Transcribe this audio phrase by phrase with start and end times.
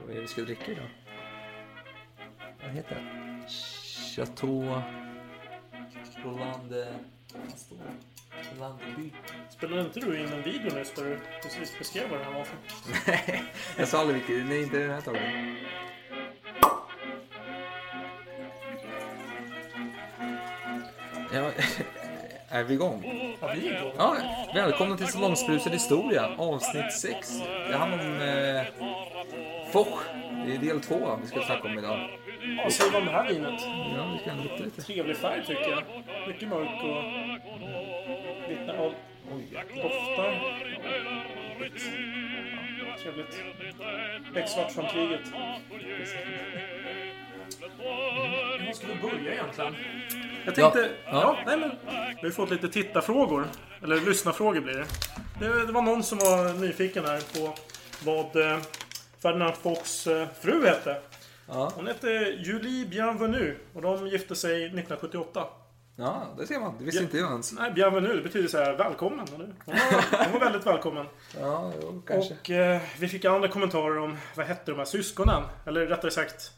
[0.00, 0.88] Vad är det vi ska dricka idag?
[2.62, 3.48] Vad heter det?
[4.16, 4.82] Chateau...
[6.24, 6.74] Roland...
[7.34, 8.10] Vad står det?
[8.54, 9.10] Rolandeby.
[9.50, 12.44] Spelade inte du in en video nyss där du precis beskrev vad den här var
[12.44, 12.56] för?
[13.06, 13.44] Nej,
[13.78, 14.46] jag sa aldrig vilket.
[14.46, 15.56] Nej, inte den här tagningen.
[21.32, 21.50] Ja,
[22.48, 23.02] är vi igång?
[23.40, 23.92] Ja, vi är igång.
[23.96, 24.16] Ja,
[24.54, 27.38] välkomna till Salongsbrusad historia, avsnitt 6.
[27.70, 28.89] Det handlar om eh,
[29.72, 30.02] Foch.
[30.46, 32.10] Det är del 2 vi ska snacka om idag.
[32.64, 33.60] Vad säger vi om det här vinet?
[33.96, 34.82] Ja, vi kan lukta lite.
[34.82, 35.82] Trevlig färg tycker jag.
[36.28, 37.04] Mycket mörk och...
[38.50, 38.92] Vittnar om...
[39.82, 40.56] Doftar.
[42.78, 43.44] Ja, Trevligt.
[44.34, 45.20] Becksvart från kriget.
[48.58, 49.76] Hur ska vi börja egentligen?
[50.44, 50.90] Jag tänkte...
[51.04, 51.36] Ja, Ja, ja.
[51.46, 51.70] nej men...
[52.22, 53.46] Vi har fått lite tittarfrågor.
[53.82, 54.86] Eller lyssnarfrågor blir det.
[55.40, 55.66] det.
[55.66, 57.54] Det var någon som var nyfiken här på
[58.04, 58.58] vad eh,
[59.22, 61.00] Ferdinand Fochs eh, fru hette.
[61.48, 65.46] Ja, Hon hette Julie Bienvenue och de gifte sig 1978.
[65.96, 66.78] ja, det ser man.
[66.78, 67.52] Det visste inte jag ens.
[67.52, 69.26] Nej, Bienvenue det betyder så här välkommen.
[69.30, 71.06] Hon var, hon var väldigt välkommen.
[71.40, 72.34] Ja, jo, kanske.
[72.34, 75.42] Och eh, vi fick andra kommentarer om vad hette de här syskonen?
[75.66, 76.52] Eller rättare sagt,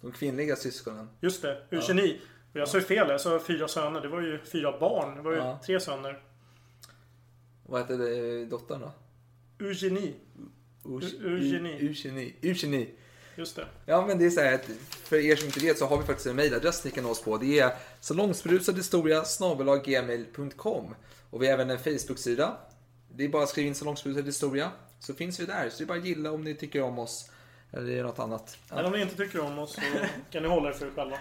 [0.00, 1.08] De kvinnliga syskonen.
[1.20, 2.18] just det, Eugenie.
[2.52, 4.00] Och jag sa ju fel, jag sa fyra söner.
[4.00, 5.16] Det var ju fyra barn.
[5.16, 5.58] Det var ju Ja.
[5.66, 6.22] tre söner.
[7.66, 8.92] Vad hette det, dottern då?
[9.66, 10.12] Eugenie,
[10.84, 11.72] Urs- Eugenie.
[11.78, 12.32] Eugenie.
[12.42, 12.86] Eugenie.
[13.36, 13.66] just det.
[13.86, 16.04] Ja, men det är så här att för er som inte vet så har vi
[16.04, 17.36] faktiskt en mejladress ni kan nå oss på.
[17.36, 19.24] Det är salongsbrusadhistoria
[19.84, 20.94] gmail.com
[21.30, 22.56] och vi har även en Facebook-sida.
[23.08, 25.70] Det är bara att skriva in salongsbrusad historia så finns vi där.
[25.70, 27.30] Så det är bara att gilla om ni tycker om oss
[27.72, 28.58] eller något annat.
[28.70, 29.80] Men om ni inte tycker om oss så
[30.30, 31.18] kan ni hålla er för er själva.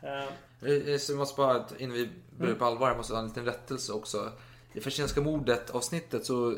[0.98, 3.92] Så jag måste bara, innan vi börjar på allvar, jag måste ha en liten rättelse
[3.92, 4.32] också.
[4.72, 6.56] I Förtjänska mordet avsnittet så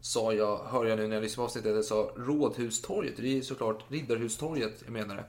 [0.00, 3.14] sa jag, hör jag nu när jag lyssnar på avsnittet, jag sa Rådhustorget.
[3.16, 5.24] Det är såklart Riddarhustorget jag menade.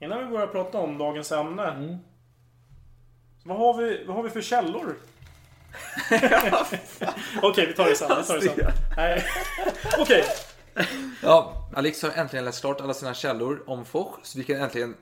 [0.00, 1.70] Innan vi börjar prata om dagens ämne.
[1.70, 1.96] Mm.
[3.44, 4.96] Vad, har vi, vad har vi för källor?
[7.42, 8.08] Okej, vi tar det sen.
[8.18, 8.72] Vi tar det sen.
[8.96, 9.24] Nej.
[9.98, 10.24] Okej.
[11.22, 14.96] Ja, Alex har äntligen läst klart alla sina källor om Foch, så vi kan äntligen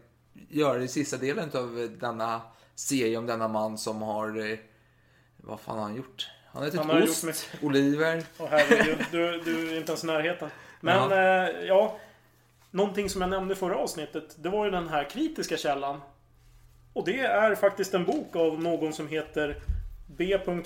[0.49, 2.41] göra det i sista delen av denna
[2.75, 4.51] serie om denna man som har...
[4.53, 4.59] eh,
[5.37, 6.27] Vad fan har han gjort?
[6.53, 7.65] Han har ätit Han har ost, gjort mycket.
[7.65, 8.23] oliver.
[8.39, 10.51] Åh herregud, du, du är inte ens i närheten.
[10.81, 11.99] Men eh, ja,
[12.71, 14.37] någonting som jag nämnde förra avsnittet.
[14.37, 16.01] Det var ju den här kritiska källan.
[16.93, 19.57] Och det är faktiskt en bok av någon som heter
[20.17, 20.53] B.H.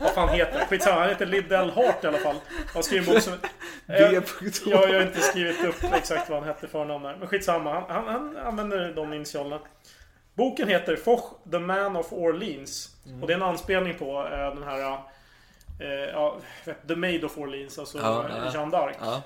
[0.00, 0.68] Vad fan heter han?
[0.68, 2.36] Skitsamma, han heter Liddell Hart i alla fall.
[2.74, 3.32] Han skrev en bok som...
[3.86, 4.22] B.H.
[4.66, 7.16] Jag, jag har inte skrivit upp exakt vad han hette förnamn där.
[7.16, 9.60] Men skitsamma, han, han, han använder de initialerna.
[10.38, 12.96] Boken heter Foch, the man of Orleans.
[13.20, 14.92] Och det är en anspelning på eh, den här...
[15.78, 16.32] Eh,
[16.88, 18.50] The Maid of Orleans, alltså Ja.
[18.54, 18.94] Jeanne d'Arc.
[19.00, 19.22] Ja.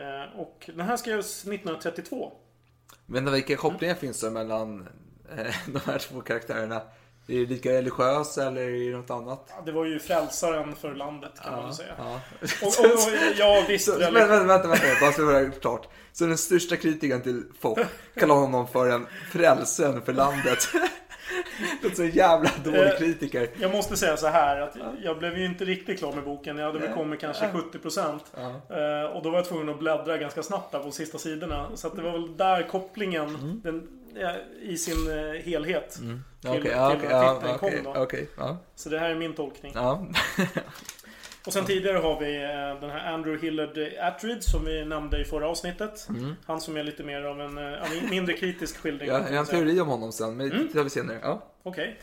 [0.00, 2.32] Eh, och den här skrevs 1932.
[3.06, 4.88] Men vilka kopplingar finns det mellan
[5.36, 6.82] eh, de här två karaktärerna?
[7.26, 9.46] Är det lika religiös eller är det något annat?
[9.48, 11.94] Ja, Det var ju frälsaren för landet kan man väl säga.
[11.98, 12.20] Ja.
[12.62, 12.98] Och, och, och,
[13.38, 13.84] ja visst.
[13.92, 15.88] Så, men, vänta, vänta, vänta, bara så det klart.
[16.12, 17.78] Så den största kritikern till Foch
[18.14, 20.68] kallar honom för en frälsen för landet.
[21.82, 23.48] Det är så jävla dålig Eh, kritiker.
[23.60, 26.58] Jag måste säga så här att jag blev ju inte riktigt klar med boken.
[26.58, 28.20] Jag hade väl kommit kanske 70%.
[28.70, 31.70] Eh, och då var jag tvungen att bläddra ganska snabbt där på sista sidorna.
[31.74, 33.82] Så att det var väl där kopplingen den, eh,
[34.62, 36.22] i sin eh, helhet till, Mm.
[36.62, 38.00] Till ja, ja, titeln okej, kom då.
[38.02, 39.72] okej, ja, Så det här är min tolkning.
[39.74, 40.06] ja.
[41.46, 45.24] Och sen tidigare har vi eh, den här Andrew Hillard Attridge som vi nämnde i
[45.24, 46.08] förra avsnittet.
[46.46, 49.08] Han som är lite mer av en eh, ja, mindre kritisk skildring.
[49.08, 50.66] Jag, kan jag har en teori om honom sen, men Mm.
[50.66, 51.18] det tar vi senare.
[51.22, 51.42] Ja.
[51.62, 52.00] Okej.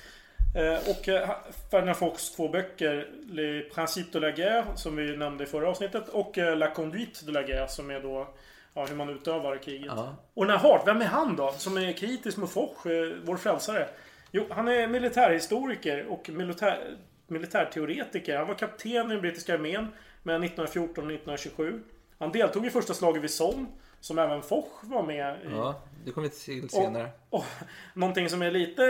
[0.56, 1.30] Eh, och eh,
[1.72, 6.10] Ferdinand Fochs två böcker, Le Principe de la Guerre, som vi nämnde i förra avsnittet,
[6.10, 8.28] och eh, La Conduite de la Guerre, som är då
[8.74, 9.92] ja, hur man utövar kriget.
[9.96, 10.16] Ja.
[10.34, 11.52] Och den här Hart, vem är han då?
[11.52, 13.90] Som är kritisk mot Foch, eh, vår frälsare?
[14.32, 18.38] Jo, han är militärhistoriker och militär, militärteoretiker.
[18.38, 19.88] Han var kapten i den brittiska armén
[20.23, 21.84] mellan 1914 och 1927.
[22.20, 23.66] Han deltog i första slaget vid Somme,
[24.00, 25.52] som även Foch var med i.
[25.52, 27.09] ja, det kommer vi till senare.
[27.29, 27.46] Och,
[27.94, 28.84] någonting som är lite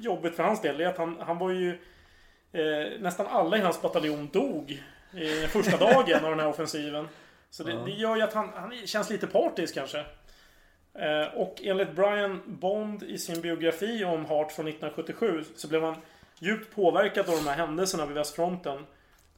[0.00, 1.78] jobbigt för hans del är att han, han var ju...
[2.52, 4.82] Eh, nästan alla i hans bataljon dog
[5.12, 7.08] i första dagen av den här offensiven.
[7.50, 9.98] Så det, det gör ju att han, han känns lite partisk kanske.
[10.94, 15.96] Eh, och enligt Brian Bond i sin biografi om Hart från 1977 så blev han
[16.38, 18.86] djupt påverkad av de här händelserna vid västfronten.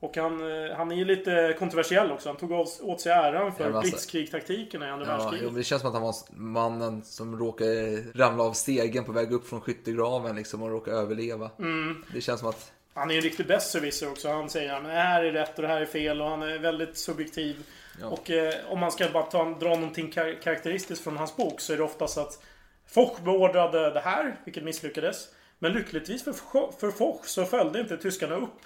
[0.01, 2.29] Och han, eh, han är ju lite kontroversiell också.
[2.29, 5.49] Han tog av, åt sig äran för Ja, alltså- blitzkrigtaktiken i andra Ja, världskriget.
[5.51, 9.33] jo, det känns som att han var mannen som råkade ramla av stegen på väg
[9.33, 11.51] upp från skyttegraven liksom, och råkade överleva.
[11.59, 12.05] Mm.
[12.15, 14.29] Det känns som att Han är ju en riktig besserwisser också.
[14.29, 16.59] Han säger att det här är rätt och det här är fel och han är
[16.59, 17.57] väldigt subjektiv.
[18.01, 18.07] Ja.
[18.07, 21.73] Och eh, om man ska bara ta, dra någonting kar karaktäristiskt från hans bok så
[21.73, 22.43] är det oftast att
[22.87, 25.29] Foch beordrade det här, vilket misslyckades.
[25.59, 26.33] Men lyckligtvis för,
[26.81, 28.61] för Foch så följde inte tyskarna upp.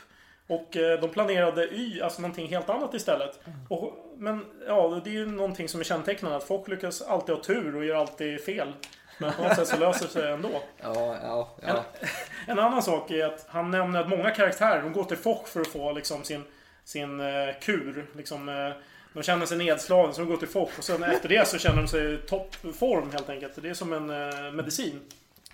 [0.46, 3.40] Och eh, de planerade Y, alltså någonting helt annat istället.
[3.69, 6.37] Och, men ja, det är ju någonting som är kännetecknande.
[6.37, 8.73] Att Foch lyckas alltid ha tur och gör alltid fel.
[9.19, 10.49] Men på något sätt så löser det sig ändå.
[10.82, 11.84] Ja, ja, ja.
[12.46, 15.61] En annan sak är att han nämner att många karaktärer, de går till Foch för
[15.61, 16.44] att få liksom sin,
[16.84, 18.06] sin eh, kur.
[18.17, 18.73] Liksom, eh,
[19.16, 20.78] de känner sig nedslagna, så de går till Foch.
[20.78, 23.62] Och sen efter det så känner de sig i toppform helt enkelt.
[23.62, 25.00] Det är som en eh, medicin.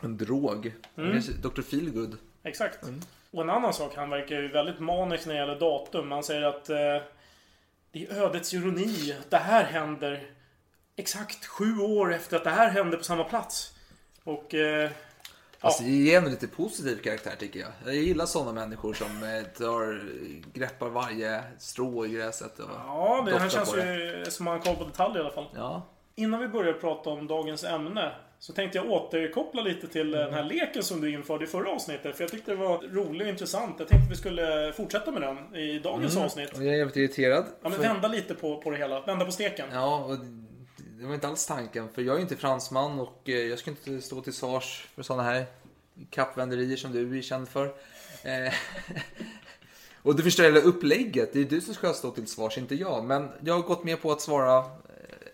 [0.01, 0.73] En drog.
[0.97, 1.23] Mm.
[1.43, 1.63] Dr.
[1.63, 2.17] Feelgood.
[2.43, 2.79] Exakt.
[3.31, 6.11] Och en annan sak, han verkar ju väldigt manisk när det gäller datum.
[6.11, 6.77] Han säger att eh,
[7.93, 10.27] det är ödets ironi att det här händer
[10.97, 13.75] exakt sju år efter att det här hände på samma plats.
[14.25, 14.55] Och...
[14.55, 14.91] Eh,
[15.65, 17.69] Alltså, det ger ändå lite positiv karaktär tycker jag.
[17.85, 20.03] Jag gillar sådana människor som eh, tar,
[20.53, 22.59] greppar varje strå i gräset.
[22.59, 25.47] Och ja, det här känns ju som man har koll på detaljer i alla fall.
[25.55, 25.83] Ja.
[26.15, 30.45] Innan vi börjar prata om dagens ämne så tänkte jag återkoppla lite till den här
[30.45, 32.17] leken som du införde i förra avsnittet.
[32.17, 33.75] För jag tyckte det var rolig och intressant.
[33.79, 36.53] Jag tänkte vi skulle fortsätta med den i dagens avsnitt.
[36.53, 37.45] Och jag är jävligt irriterad.
[37.63, 39.01] Ja, men för- vända lite på, på det hela.
[39.01, 39.69] Vända på steken.
[39.73, 40.17] Ja, och
[41.03, 41.89] det var inte alls tanken.
[41.89, 45.23] För jag är inte fransman och eh, jag ska inte stå till svars för sådana
[45.23, 45.47] här
[46.11, 47.67] kappvänderier som du är känd för.
[48.23, 48.55] Eh,
[50.03, 51.33] och du förstår hela upplägget.
[51.33, 53.05] Det är du som ska stå till svars, inte jag.
[53.05, 54.65] Men jag har gått med på att svara, eh,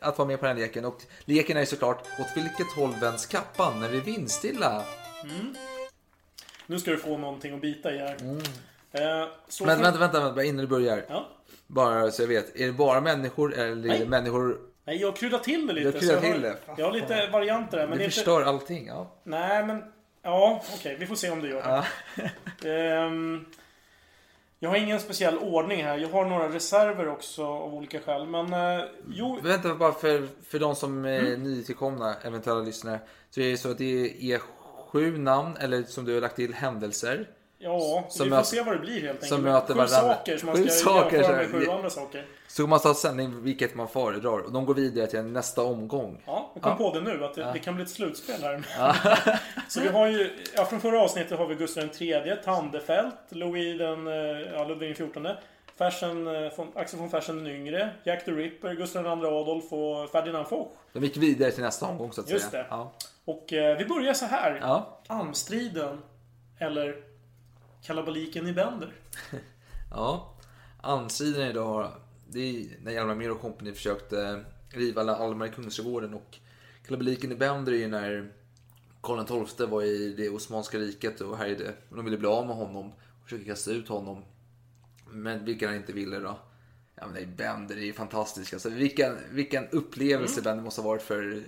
[0.01, 0.85] att vara med på den här leken.
[0.85, 4.85] Och leken är såklart, åt vilket håll vänds kappan när är vindstilla?
[6.67, 8.17] Nu ska du få någonting att bita i här.
[8.93, 11.05] Eh, så Men för- vänta, vänta, vänta, innan du börjar.
[11.09, 11.29] Ja.
[11.67, 14.07] Bara så jag vet, är det bara människor eller är det Nej.
[14.07, 14.59] människor?
[14.89, 15.91] Nej, jag kryddar till det lite.
[15.91, 16.57] Du kryddar jag till det.
[16.77, 17.87] Jag har lite varianter där.
[17.87, 18.15] Men är inte...
[18.15, 18.87] förstör allting.
[18.87, 19.11] Ja.
[19.25, 19.85] Nej, men...
[20.23, 20.97] Ja, okej.
[21.01, 21.85] vi får se om du gör det.
[22.63, 22.69] Ja.
[22.71, 23.45] Ehm,
[24.59, 25.99] jag har ingen speciell ordning här.
[25.99, 28.27] Jag har några reserver också av olika skäl.
[28.27, 31.43] Men eh, jo, Vänta bara för, för de som är Mm.
[31.43, 33.01] nytillkomna, eventuella lyssnare.
[33.31, 34.41] Så är det så att det är
[34.89, 37.29] sju namn, eller som du har lagt till, händelser.
[37.59, 39.43] Ja, Som vi får se vad det blir helt enkelt.
[39.43, 40.15] möter sju varandra.
[40.15, 42.27] saker som man ska saker jämföra så med sju andra saker.
[42.49, 44.39] Så man tar ställning vilket man föredrar.
[44.39, 46.23] Och de går vidare till nästa omgång.
[46.27, 46.91] Ja, jag kom Ja.
[46.91, 48.63] på det nu att det, det kan bli ett slutspel här.
[49.69, 54.07] så vi har ju, ja från förra avsnittet har vi Gustav III, Tandefelt, Louis den,
[54.07, 54.15] eh,
[54.55, 55.27] ja Ludvig XIV,
[55.79, 60.49] Fersen, eh, Axel von Fersen den yngre, Jack the Ripper, Gustav II Adolf och Ferdinand
[60.49, 60.69] Foch.
[60.93, 62.63] De gick vidare till nästa omgång så att Just säga.
[62.63, 62.69] det.
[62.71, 62.93] Ja.
[63.25, 64.59] Och eh, vi börjar så här.
[64.63, 65.01] Ja.
[65.07, 66.03] Almstriden,
[66.59, 66.97] eller
[67.83, 68.93] kalabaliken i Bender.
[69.91, 70.35] ja.
[70.81, 71.93] Ansidan idag,
[72.29, 76.39] det är när Hjalmar Mer och Company försökte riva alla Almar i Kungsträdgården och
[76.87, 78.33] kalabaliken i Bender är ju när
[79.01, 81.75] Karl XII var i det Osmanska riket och härjade.
[81.91, 84.25] Och De ville bli av med honom och försökte kasta ut honom.
[85.11, 86.39] Men vilket han inte ville då.
[86.95, 88.53] Ja men det är Bender, det är ju fantastiskt.
[88.53, 91.43] Alltså, vilken, vilken upplevelse Bender måste ha varit för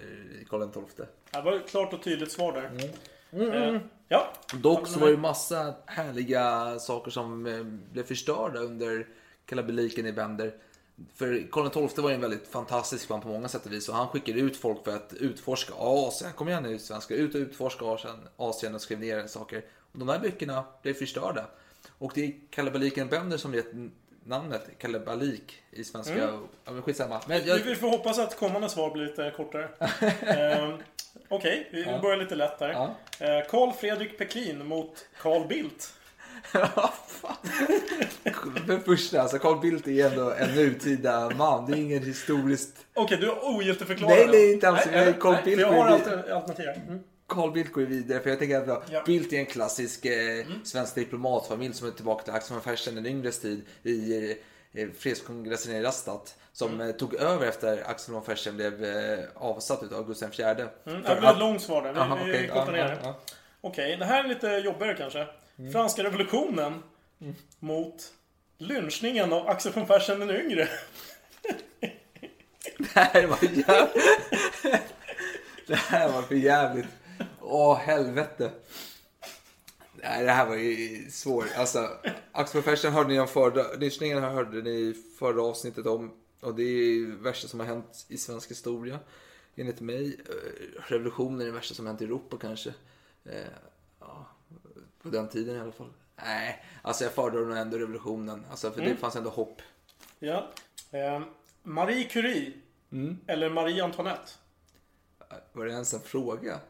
[0.48, 1.06] Karl XII.
[1.30, 2.66] Det var ett klart och tydligt svar där.
[2.66, 2.88] Mm.
[3.32, 3.76] Eh,
[4.08, 7.62] ja, Dock så var det ju massa härliga saker som eh,
[7.92, 9.06] blev förstörda under
[9.46, 10.54] kalabaliken i Bender.
[11.14, 13.88] För Karl XII var ju en väldigt fantastisk man på många sätt och vis.
[13.88, 16.32] Och han skickade ut folk för att utforska Asien.
[16.32, 19.64] Kom igen nu svenskar, ut och utforska Asien, Asien och skrev ner saker.
[19.92, 21.46] Och de här böckerna blev förstörda.
[21.98, 23.72] Och det är kalabaliken i Bender som gett
[24.24, 26.18] namnet kalabalik i svenska.
[26.64, 27.20] Ja men skitsamma.
[27.26, 29.68] Men jag, vi, får hoppas att kommande svar blir lite kortare.
[30.20, 30.74] eh,
[31.30, 32.68] Okej, vi vi börjar lite lätt där.
[32.68, 32.96] Ja.
[33.18, 35.92] Eh, Carl Fredrik Peklin mot Carl Bildt.
[36.52, 36.94] Ja.
[38.24, 41.66] För det första, alltså Carl Bildt är ändå en nutida man.
[41.66, 42.86] Det är ingen historiskt...
[42.94, 44.88] Okej, du har ogiltigförklarat Nej, nej, inte alls.
[44.92, 46.68] Nej, Carl nej, Bildt jag har alternativ.
[46.68, 47.00] Mm.
[47.26, 48.82] Carl Bildt går ju vidare, för jag tänker att Ja.
[48.88, 49.02] Mm.
[49.06, 53.06] Bildt är en klassisk eh, svensk diplomatfamilj som är tillbaka till Axel von Fersen den
[53.06, 54.36] yngres tid i eh,
[54.98, 56.36] fredskongressen i Rastatt.
[56.52, 56.88] Som Mm.
[56.88, 60.44] eh, tog över efter Axel von Fersen blev eh, avsatt av Gustav IV.
[60.46, 61.92] Mm, det blir att- långt svar där.
[61.92, 62.48] Vi, Aha, vi okej.
[62.48, 63.14] kortar ner det.
[63.60, 65.26] Okej, det här är lite jobbigare kanske.
[65.58, 65.72] Mm.
[65.72, 66.82] Franska revolutionen
[67.58, 68.12] mot
[68.58, 70.68] lynchningen av Axel von Fersen den yngre.
[72.78, 73.94] Det här var jävligt...
[75.66, 76.86] det här var för jävligt.
[77.40, 78.50] Åh, helvete.
[80.02, 81.46] Nej, det här var ju svårt.
[81.56, 81.90] Alltså,
[82.32, 83.72] Axel Fersen hörde ni om förra...
[83.72, 86.12] Lyssningen hörde ni förra avsnittet om.
[86.40, 88.98] Och det är det värsta som har hänt i svensk historia.
[89.56, 90.20] Enligt mig.
[90.28, 92.74] Eh, Revolutionen är det värsta som har hänt i Europa kanske.
[93.24, 93.34] Eh,
[94.00, 94.26] Ja,
[95.02, 95.92] på den tiden i alla fall.
[96.16, 98.46] Nej, alltså jag föredrar nog ändå revolutionen.
[98.50, 99.62] Alltså, för det fanns ändå hopp.
[100.18, 100.50] Ja.
[100.90, 101.20] Eh,
[101.62, 102.52] Marie Curie.
[102.92, 103.18] Mm.
[103.26, 104.30] Eller Marie Antoinette.
[105.52, 106.60] Var det ens en fråga?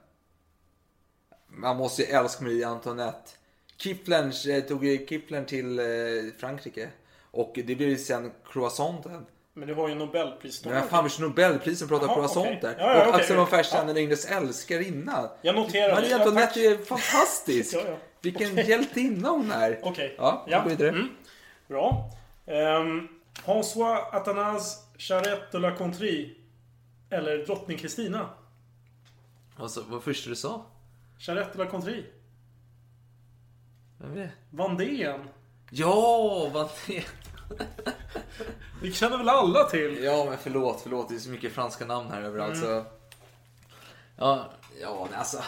[1.50, 3.30] Man måste ju älska Marie Antoinette.
[3.76, 5.84] Kiplern eh, tog ju Kiplern till eh,
[6.38, 6.88] Frankrike.
[7.30, 10.80] Och det blev ju sen croissanten Men du har ju Nobelpristagare.
[10.80, 12.58] Men fan, vi kör Nobelprisen pratar Jaha, croissant okej.
[12.62, 12.76] där.
[12.78, 13.20] Ja, ja, och okej.
[13.20, 13.90] Axel von Fersen, Ja.
[13.90, 15.30] en Yngres älskarinna.
[15.42, 16.10] Jag noterar Marie det.
[16.10, 17.74] Ja, Antoinette är fantastisk.
[17.76, 17.96] Ja, ja.
[18.22, 19.80] Vilken hjältinna hon är.
[19.82, 20.14] Okej.
[20.18, 20.62] Ja, vi Ja.
[20.62, 20.88] går vidare.
[20.88, 21.08] Mm.
[21.68, 22.10] Bra.
[22.46, 23.08] Um,
[23.44, 26.30] François Athanase Charette de la Contrie.
[27.10, 28.30] Eller Drottning Kristina.
[29.56, 30.66] Alltså, vad var det första du sa?
[31.20, 32.04] Charette de la Contrie.
[33.98, 34.30] Vem är det?
[34.50, 35.28] Vandén.
[35.70, 36.70] Ja, vad
[38.82, 40.04] det känner väl alla till?
[40.04, 41.08] Ja, men förlåt, förlåt.
[41.08, 42.54] Det är så mycket franska namn här överallt.
[42.54, 42.66] Mm.
[42.66, 42.84] Så...
[44.16, 44.50] Ja,
[44.80, 45.42] ja, nej, alltså.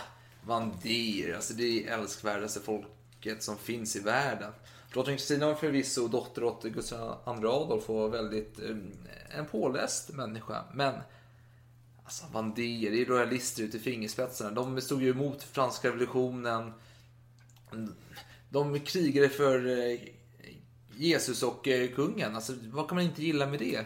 [0.45, 4.53] Vandéer, alltså det är älskvärdaste folket som finns i världen.
[4.93, 8.77] Drottning Kristina var förvisso dotter åt Gustav II Adolf och var väldigt eh,
[9.39, 10.65] en påläst människa.
[10.73, 10.95] Men
[12.21, 14.51] alltså är royalister ut i fingerspetsarna.
[14.51, 16.73] De stod ju emot franska revolutionen.
[18.51, 20.01] De krigade för eh,
[20.97, 22.37] Jesus och eh, kungen.
[22.37, 23.85] Alltså, vad kan man inte gilla med det?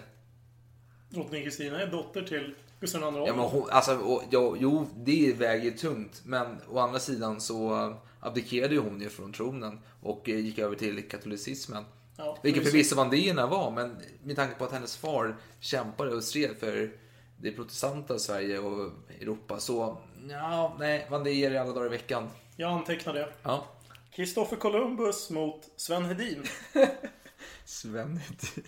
[1.11, 3.29] Drottning Kristina är dotter till Gustav II Adolf.
[3.29, 6.23] Ja, men hon, alltså, och, ja, jo, det väger tungt.
[6.25, 10.77] Men å andra sidan så abdikerade ju hon ju från tronen och eh, gick över
[10.77, 11.85] till katolicismen.
[12.17, 12.97] Ja, Vilket förvisso.
[12.97, 16.93] vandéerna var, men med tanke på att hennes far kämpade och stred för
[17.41, 18.91] det protestanta Sverige och
[19.21, 19.97] Europa så,
[20.29, 22.29] ja, nej, vandéer i alla dagar i veckan.
[22.57, 23.29] Jag antecknar det.
[23.43, 23.67] Ja.
[24.11, 26.45] Kristoffer Columbus mot Sven Hedin.
[27.65, 28.65] Sven Hedin.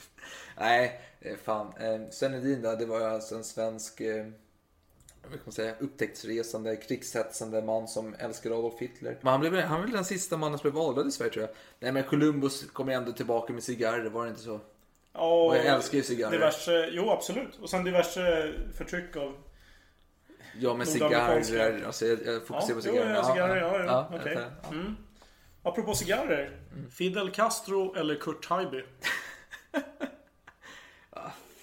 [0.57, 1.73] Nej, eh, fan.
[1.81, 4.27] Eh, Sven Hedin då, det var ju alltså en svensk eh,
[5.23, 9.19] vad kan man säga, upptäcktsresande, krigshetsande man som älskade Adolf Hitler.
[9.21, 11.45] Men han, blev, han var väl den sista mannen som blev adlad i Sverige tror
[11.45, 11.55] jag.
[11.81, 14.61] Nej men Columbus kommer ändå tillbaka med cigarrer, var det inte så?
[15.13, 16.33] Ja, Och jag älskar ju cigarrer.
[16.33, 17.57] Diverse, jo, absolut.
[17.63, 19.35] Och sen diverse förtryck av...
[20.61, 23.15] Ja men cigarrer, alltså jag, jag Ja, fokuserar på jo, cigarrer.
[23.15, 24.51] ja, cigarrer, ja, ja, ja, jag fattar.
[24.63, 24.69] ja.
[24.73, 24.97] Mm.
[25.63, 26.61] Apropå cigarrer.
[26.91, 28.85] Fidel Castro eller Kurt Haijby?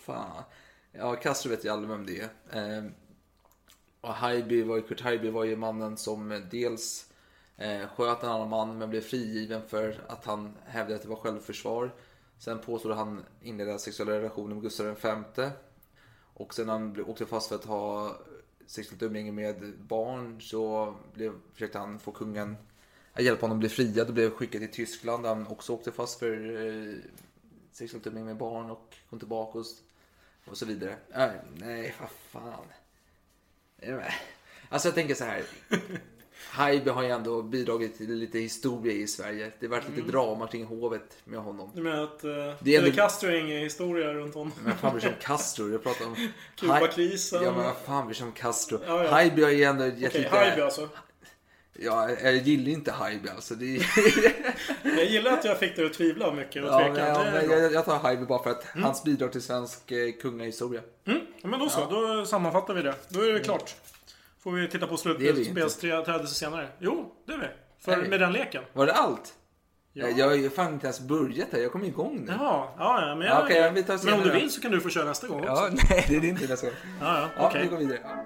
[0.05, 0.43] Fan.
[0.91, 2.29] Ja, Castro vet ju alla vem det är.
[2.51, 2.93] Ehm,
[4.01, 7.05] och Haijby var, Kurt Haijby var ju mannen som dels
[7.57, 11.15] eh, sköt en annan man men blev frigiven för att han hävdade att det var
[11.15, 11.91] självförsvar.
[12.39, 14.97] Sen påstod han inleda sexuella relationer med Gustav
[15.35, 15.49] V.
[16.33, 18.17] Och sen han blev- åkte fast för att ha
[18.65, 22.55] sexuellt umgänge med barn så blev, försökte han få kungen
[23.13, 25.91] att hjälpa honom att bli friad och blev skickad till Tyskland där han också åkte
[25.91, 26.95] fast för eh,
[27.71, 29.65] sexuellt umgänge med barn och kom tillbaka och,
[30.45, 30.95] och så vidare.
[31.13, 32.65] Äh, nej, vad fan.
[33.77, 34.13] Eh,
[34.69, 35.43] alltså jag tänker så här.
[36.55, 39.51] Haijby har ju ändå bidragit till lite historia i Sverige.
[39.59, 41.71] Det har varit lite drama kring hovet med honom.
[41.73, 44.51] Du menar att uh, Det är ändå- Castro är ingen historia runt om?
[44.63, 45.71] Men fan bryr sig om Castro?
[45.71, 46.15] Jag pratar om...
[46.55, 47.43] Kubakrisen.
[47.43, 48.79] Ja men vad fan bryr sig om Castro?
[48.87, 49.11] Ja, ja.
[49.11, 50.35] Haijby har ju ändå gett Okej, lite...
[50.35, 50.89] Haijby alltså.
[51.79, 53.55] Ja, jag gillar inte Haijby alltså.
[53.55, 53.65] Det.
[54.83, 56.93] Jag gillar att jag fick dig att tvivla mycket och ja, tveka.
[56.93, 60.11] men, ja, men jag, jag tar Haijby bara för att hans bidrag till svensk eh,
[60.21, 60.81] kungahistoria.
[61.05, 62.95] Mm, ja, men då så, då sammanfattar vi det.
[63.09, 63.75] Då är det klart.
[64.45, 66.67] Får vi titta på slutspelsträdet senare.
[66.79, 67.47] Jo, det är vi.
[67.79, 68.63] För med den leken.
[68.73, 69.33] Var det allt?
[69.93, 70.07] Ja.
[70.09, 71.59] Jag har ju fan inte ens börjat här.
[71.59, 72.31] Jag kommer igång nu.
[72.31, 74.71] Jaha, ja, ja, men, Ja, jag, okej, vi tar men om du vill så kan
[74.71, 75.51] du få köra nästa gång också.
[75.51, 76.75] Ja, nej, det är din tur nästa gång.
[77.01, 77.61] Ja, ja, Ja, okej.
[77.61, 77.99] vi går vidare.
[78.03, 78.25] Ja.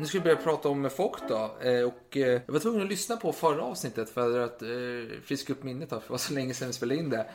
[0.00, 1.56] Nu ska vi börja prata om Fock då.
[1.60, 4.68] Eh, Och eh, jag var tvungen att lyssna på förra avsnittet för att eh,
[5.24, 7.26] friska upp minnet för det var så länge sedan vi spelade in det.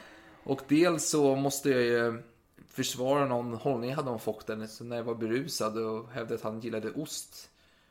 [0.44, 2.24] Och dels så måste jag ju
[2.78, 6.60] försvara någon hållning hade Fock där, så när jag var berusad och hävdade att han
[6.60, 7.50] gillade ost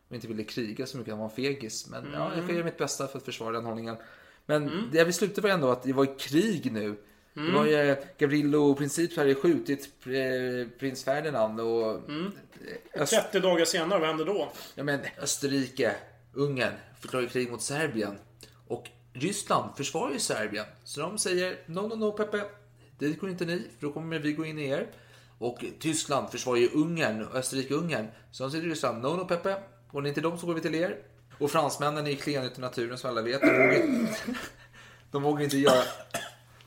[0.09, 1.87] och inte ville kriga så mycket, han var en fegis.
[1.91, 3.97] Men ja, jag ska göra mitt bästa för att försvara den hållningen.
[4.47, 6.97] Men det jag vill sluta var ändå att det var i krig nu.
[7.35, 13.41] Det var ju Gavrilo Princip hade ju skjutit eh, prins Ferdinand och eh, Öst, 30
[13.41, 14.53] dagar senare, vad hände då?
[14.75, 15.97] ja, men Österrike,
[16.33, 18.19] Ungern förklarar krig mot Serbien.
[18.67, 20.67] Och Ryssland försvarar ju Serbien.
[20.85, 22.45] Så de säger no, no, no Peppe.
[22.99, 24.87] Dit går inte ni, för då kommer vi gå in i er.
[25.39, 28.07] Och Tyskland försvarar ju Ungern Österrike-Ungern.
[28.33, 29.57] Så de säger till Ryssland no, no Peppe.
[29.93, 30.97] Går ni inte dem så går vi till er.
[31.39, 33.41] Och fransmännen är ju klena i naturen som alla vet.
[33.41, 34.37] De vågar,
[35.11, 35.83] de vågar inte göra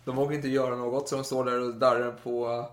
[0.09, 2.65] de vågar inte göra något så de står där och darrar på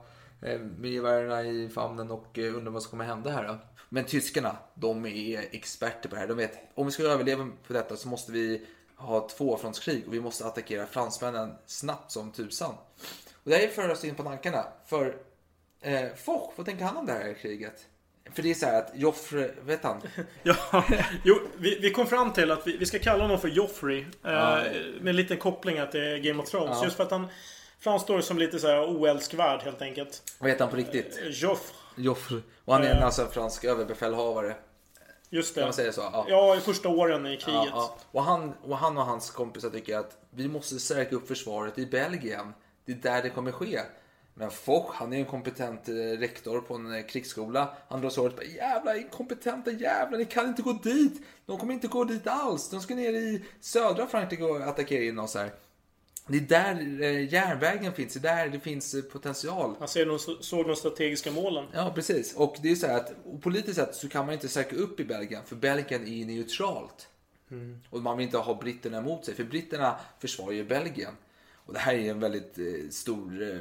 [0.42, 3.48] eh, med gevärerna i famnen och eh, undrar vad som kommer hända här.
[3.48, 3.58] Då.
[3.88, 6.28] Men tyskarna, de är experter på det här.
[6.28, 10.20] De vet, om vi ska överleva på detta så måste vi ha tvåfrontskrig och vi
[10.20, 12.74] måste attackera fransmännen snabbt som tusan.
[13.46, 14.64] Och det här för oss in på tankarna.
[14.86, 15.16] För
[15.80, 17.86] eh, Foch, vad tänker han om det här kriget?
[18.34, 20.02] För det är så här att Joffre, vet han?
[20.42, 20.84] Ja,
[21.24, 24.00] jo, vi, vi kom fram till att vi, vi ska kalla honom för Joffrey.
[24.00, 24.04] Eh,
[25.00, 26.76] med en liten koppling att det är Game of Thrones.
[26.78, 26.84] Ja.
[26.84, 27.26] Just för att han
[27.80, 30.22] framstår som lite så här oälskvärd helt enkelt.
[30.38, 31.18] Vad heter han på riktigt?
[31.22, 31.76] Eh, Joffre.
[31.96, 32.40] Joffre.
[32.64, 34.56] Och han är en alltså en fransk överbefälhavare.
[35.30, 35.60] Just det.
[35.60, 36.00] Kan man säga så?
[36.00, 36.26] Ja.
[36.28, 37.44] Ja, i första åren i kriget.
[37.46, 37.98] Ja, ja.
[38.10, 41.86] Och, han, och han och hans kompisar tycker att vi måste stärka upp försvaret i
[41.86, 42.52] Belgien.
[42.86, 43.80] Det är där det kommer ske.
[44.34, 47.76] Men Foch, han är en kompetent eh, rektor på en eh, krigsskola.
[47.88, 48.54] Han drar såret.
[48.54, 51.22] Jävla inkompetenta jävlar, ni kan inte gå dit.
[51.46, 52.70] De kommer inte gå dit alls.
[52.70, 55.52] De ska ner i södra Frankrike och attackera in oss här.
[56.26, 59.76] Det är där eh, järnvägen finns, det är där det finns potential.
[59.78, 61.64] Han ser de, såg de strategiska målen.
[61.72, 62.34] Ja, precis.
[62.34, 63.12] Och det är så här att
[63.42, 67.08] politiskt sett så kan man inte söka upp i Belgien, för Belgien är ju neutralt.
[67.90, 71.12] Och man vill inte ha britterna emot sig, för britterna försvarar ju Belgien.
[71.66, 73.42] Och det här är en väldigt eh, stor...
[73.42, 73.58] Eh,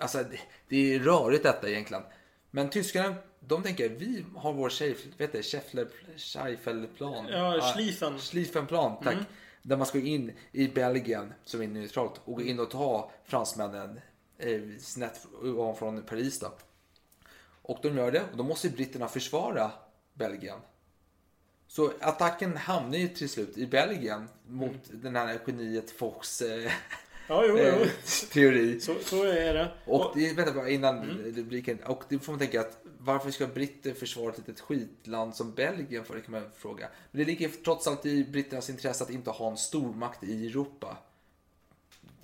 [0.00, 0.38] alltså, det,
[0.68, 2.02] det är rörigt detta egentligen.
[2.50, 4.70] Men tyskarna, de tänker vi har vår
[6.18, 7.26] Scheifelplan.
[7.28, 8.18] Ja, Schlieffen.
[8.18, 9.16] Schlieffenplan, tack.
[9.62, 13.10] Där man ska gå in i Belgien, som är neutralt, och gå in och ta
[13.24, 14.00] fransmännen
[14.38, 15.26] eh, snett
[15.78, 16.52] från Paris då.
[17.62, 19.70] Och de gör det, och då måste britterna försvara
[20.14, 20.58] Belgien.
[21.68, 26.72] Så attacken hamnar ju till slut i Belgien mot den här geniet Fox eh,
[27.28, 27.64] Ja, jo, jo.
[27.64, 27.88] eh,
[28.32, 28.80] teori.
[28.80, 29.68] Så, så är det.
[29.84, 31.78] Och det, vänta bara innan rubriken.
[31.86, 36.04] Och det får man tänka att varför ska britter försvara ett litet skitland som Belgien
[36.04, 36.14] för?
[36.14, 36.88] Det kan man fråga.
[37.10, 40.96] Men det ligger trots allt i britternas intresse att inte ha en stormakt i Europa.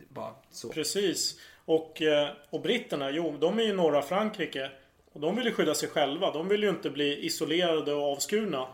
[0.09, 0.69] Bara så.
[0.69, 1.41] Precis.
[1.65, 4.71] Och, eh, och britterna, jo, de är ju norra Frankrike.
[5.13, 6.33] Och de vill ju skydda sig själva.
[6.33, 8.67] De vill ju inte bli isolerade och avskurna.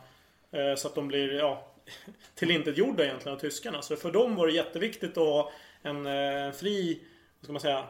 [0.51, 1.67] Eh, Så att de blir, ja,
[2.35, 3.83] tillintetgjorda egentligen av tyskarna.
[3.83, 7.01] Så för dem var det jätteviktigt att ha en eh, fri,
[7.41, 7.85] vad ska man säga,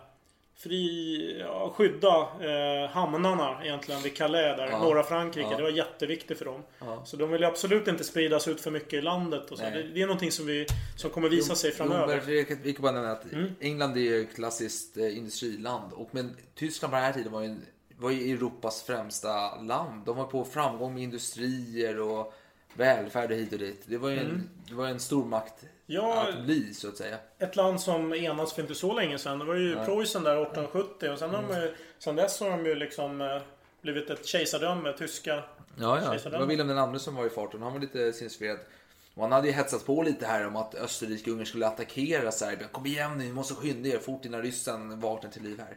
[0.57, 4.79] fri, ja, skydda eh, hamnarna egentligen vid Calais där, Ja.
[4.79, 5.49] norra Frankrike.
[5.51, 5.57] Ja.
[5.57, 6.63] Det var jätteviktigt för dem.
[6.79, 7.03] Ja.
[7.05, 9.65] Så de vill ju absolut inte spridas ut för mycket i landet och så.
[9.65, 10.67] Det, det är någonting som, vi,
[10.97, 12.17] som kommer visa sig Jo, framöver.
[12.17, 12.27] men
[12.63, 13.25] vi kan- bara nämna att
[13.61, 15.93] England är ju ett klassiskt eh, industriland.
[15.93, 17.67] Och, men Tyskland på den här tiden var ju, en-
[17.97, 20.05] var ju Europas främsta land.
[20.07, 22.35] De var på framgång med industrier och
[22.75, 23.83] välfärd och hit och dit.
[23.87, 26.29] Det var ju en, det var en stormakt Ja.
[26.29, 27.17] att bli, så att säga.
[27.39, 29.39] ett land som enades för inte så länge sedan.
[29.39, 32.75] Det var ju Preussen där 1870 och sen, har de, sen dess har de ju
[32.75, 33.39] liksom eh,
[33.83, 35.35] blivit ett kejsardöme, tyska.
[35.81, 36.31] Ja, ja.
[36.31, 37.63] Det var Wilhelm den andre som var i farten.
[37.63, 38.59] Han var lite sinnesfred.
[39.15, 42.33] Och han hade ju hetsat på lite här om att Österrike och Ungern skulle attackera
[42.33, 42.69] Serbien.
[42.73, 45.77] Kom igen nu, ni måste skynda er fort innan ryssen vaknar till liv här.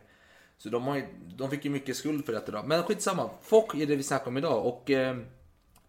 [0.57, 1.03] Så de, har ju,
[1.37, 2.63] de fick ju mycket skuld för detta då.
[2.63, 3.29] Men skitsamma.
[3.41, 4.65] Fock är det vi snackar om idag.
[4.65, 5.17] Och eh,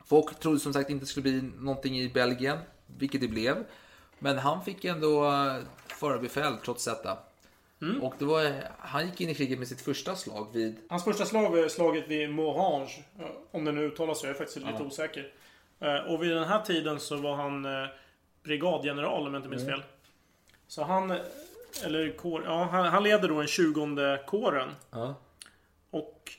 [0.06, 2.58] Fock trodde som sagt inte det skulle bli någonting i Belgien.
[2.98, 3.64] Vilket det blev.
[4.18, 5.56] Men han fick ändå eh,
[5.88, 7.18] förarbefäl trots detta.
[8.02, 11.24] Och det var, han gick in i kriget med sitt första slag vid Hans första
[11.24, 13.04] slag var slaget vid Morange.
[13.18, 15.32] eh, Om det nu uttalas så, jag är faktiskt lite osäker.
[15.80, 17.66] Eh, Och vid den här tiden så var han
[18.42, 19.82] brigadgeneral om jag inte minns fel.
[20.66, 21.10] Så han,
[21.84, 24.68] eller kår, ja, han, han leder då den 20 kåren.
[24.90, 25.14] Ja.
[25.90, 26.32] Och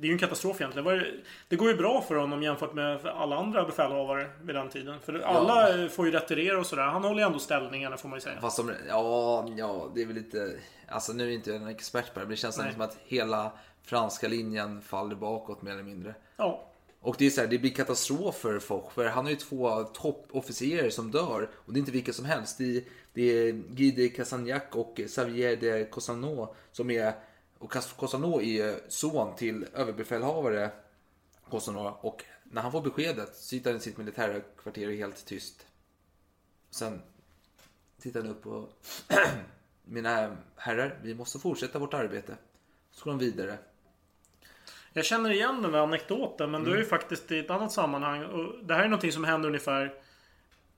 [0.00, 0.84] det är ju en katastrof egentligen.
[0.84, 4.54] Det var ju- Det går ju bra för honom jämfört med alla andra befälhavare vid
[4.54, 5.00] den tiden.
[5.00, 6.82] För alla eh, får ju retirera och sådär.
[6.82, 8.40] Han håller ju ändå ställningarna får man ju säga.
[8.40, 10.56] Fast de, ja, ja, det är väl lite...
[10.88, 12.72] Alltså nu är inte jag en expert på det, men det känns Nej.
[12.72, 16.14] som att hela franska linjen faller bakåt mer eller mindre.
[16.36, 16.64] Ja.
[17.00, 19.82] Och det är så här, det blir katastrof för Foch, för han har ju två
[19.82, 21.48] toppofficerare som dör.
[21.54, 22.58] Och det är inte vilka som helst.
[22.58, 22.82] Det är,
[23.14, 27.12] det är Guy de Casagnac och Xavier de Cossano som är...
[27.58, 30.70] Och Cas- Cossano är son till överbefälhavare
[31.50, 31.98] Cossano.
[32.00, 35.66] Och när han får beskedet sitter han i sitt militära kvarter är helt tyst.
[36.70, 37.02] Sen
[38.00, 38.68] tittar han upp och...
[39.90, 42.36] Mina herrar, vi måste fortsätta vårt arbete.
[42.92, 43.58] Så går de vidare.
[44.92, 46.82] Jag känner igen den där anekdoten men det är Mm.
[46.82, 48.24] ju faktiskt i ett annat sammanhang.
[48.24, 49.94] Och det här är någonting som händer ungefär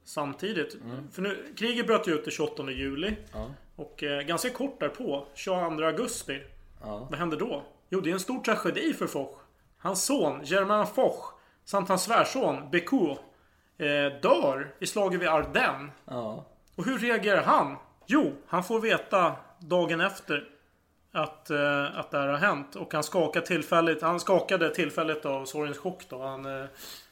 [0.05, 0.77] samtidigt.
[1.13, 3.07] För nu, kriget bröt ju ut den 28 juli.
[3.09, 3.21] Mm.
[3.33, 3.51] Ja.
[3.77, 6.43] Och eh, ganska kort därpå, 22 augusti.
[6.81, 7.07] Ja.
[7.11, 7.63] Vad hände då?
[7.89, 9.39] Jo, det är en stor tragedi för Foch.
[9.79, 11.33] Hans son, Germain Foch,
[11.65, 13.19] samt hans svärson, Becourt,
[13.79, 15.91] eh, dör i slaget vid Ardennes.
[16.05, 16.45] Ja.
[16.77, 17.77] Och hur reagerar han?
[18.07, 20.49] Jo, han får veta dagen efter
[21.13, 22.77] att, eh, att det här har hänt.
[22.77, 24.03] Och han skakar tillfälligt.
[24.03, 26.23] Han skakade tillfälligt av sorgens chock då.
[26.23, 26.67] Han eh,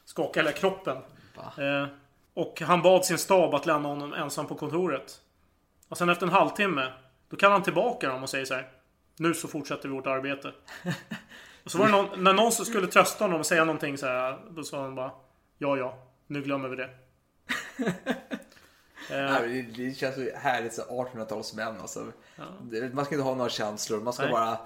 [0.04, 0.96] skakade hela kroppen.
[1.36, 1.86] Eh,
[2.34, 5.20] och han bad sin stab att lämna honom ensam på kontoret.
[5.88, 6.92] Och sen efter en halvtimme,
[7.28, 8.68] då kallar han tillbaka dem och säger så här.
[9.18, 10.52] Nu så fortsätter vi vårt arbete.
[11.64, 14.38] och så var det någon, när någon skulle trösta honom och säga någonting så här.
[14.50, 15.10] Då sa han bara.
[15.58, 15.98] Ja, ja.
[16.26, 16.90] Nu glömmer vi det.
[17.84, 17.90] Eh,
[19.10, 22.12] Nej, det, det känns så härligt så 1800-talsmän alltså.
[22.62, 24.00] Det- Man ska inte ha några känslor.
[24.00, 24.32] Man ska Nej.
[24.32, 24.58] bara...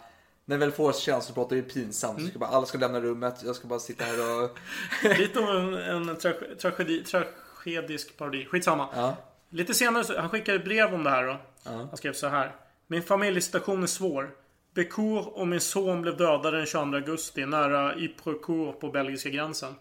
[0.44, 2.18] När väl får känslobrott är det pinsamt.
[2.18, 2.30] Mm.
[2.30, 3.42] Ska bara, alla ska lämna rummet.
[3.44, 4.58] Jag ska bara sitta här och...
[5.18, 8.44] Lite om en, en tra- tragedi, tragedisk parodi.
[8.46, 8.88] Skitsamma.
[8.94, 9.16] Ja.
[9.50, 11.36] Lite senare, han skickade ett brev om det här då.
[11.64, 11.70] Ja.
[11.70, 12.54] Han skrev så här.
[12.86, 14.30] Min familjesituation är svår.
[14.74, 19.74] Becourt och min son blev dödade den 22 augusti nära Yprecourt på belgiska gränsen.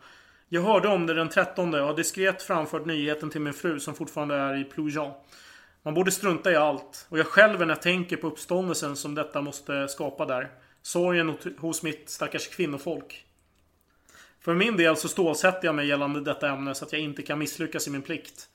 [0.49, 3.95] Jag hörde om det den 13 och har diskret framfört nyheten till min fru som
[3.95, 5.11] fortfarande är i Ploujan.
[5.83, 7.07] Man borde strunta i allt.
[7.09, 10.51] Och jag själv när jag tänker på uppståndelsen som detta måste skapa där.
[10.81, 13.25] Sorgen hos mitt stackars kvinnofolk.
[14.39, 17.39] För min del så stålsätter jag mig gällande detta ämne så att jag inte kan
[17.39, 18.47] misslyckas i min plikt.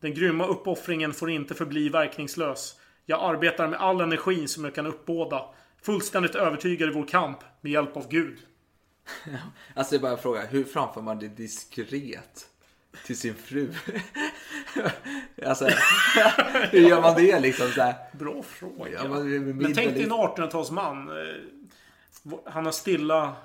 [0.00, 2.80] Den grymma uppoffringen får inte förbli verkningslös.
[3.06, 5.44] Jag arbetar med all energi som jag kan uppbåda.
[5.82, 8.38] Fullständigt övertygad i vår kamp med hjälp av Gud.
[9.74, 12.48] alltså är bara fråga, hur framför man det diskret?
[13.06, 13.72] Till sin fru?
[15.46, 15.64] alltså,
[16.70, 17.68] hur gör man det liksom?
[17.68, 17.94] Så här?
[18.12, 19.04] Bra fråga.
[19.08, 21.08] Men, tänk dig en 1800-talsman.
[21.08, 23.36] Eh, han har stilla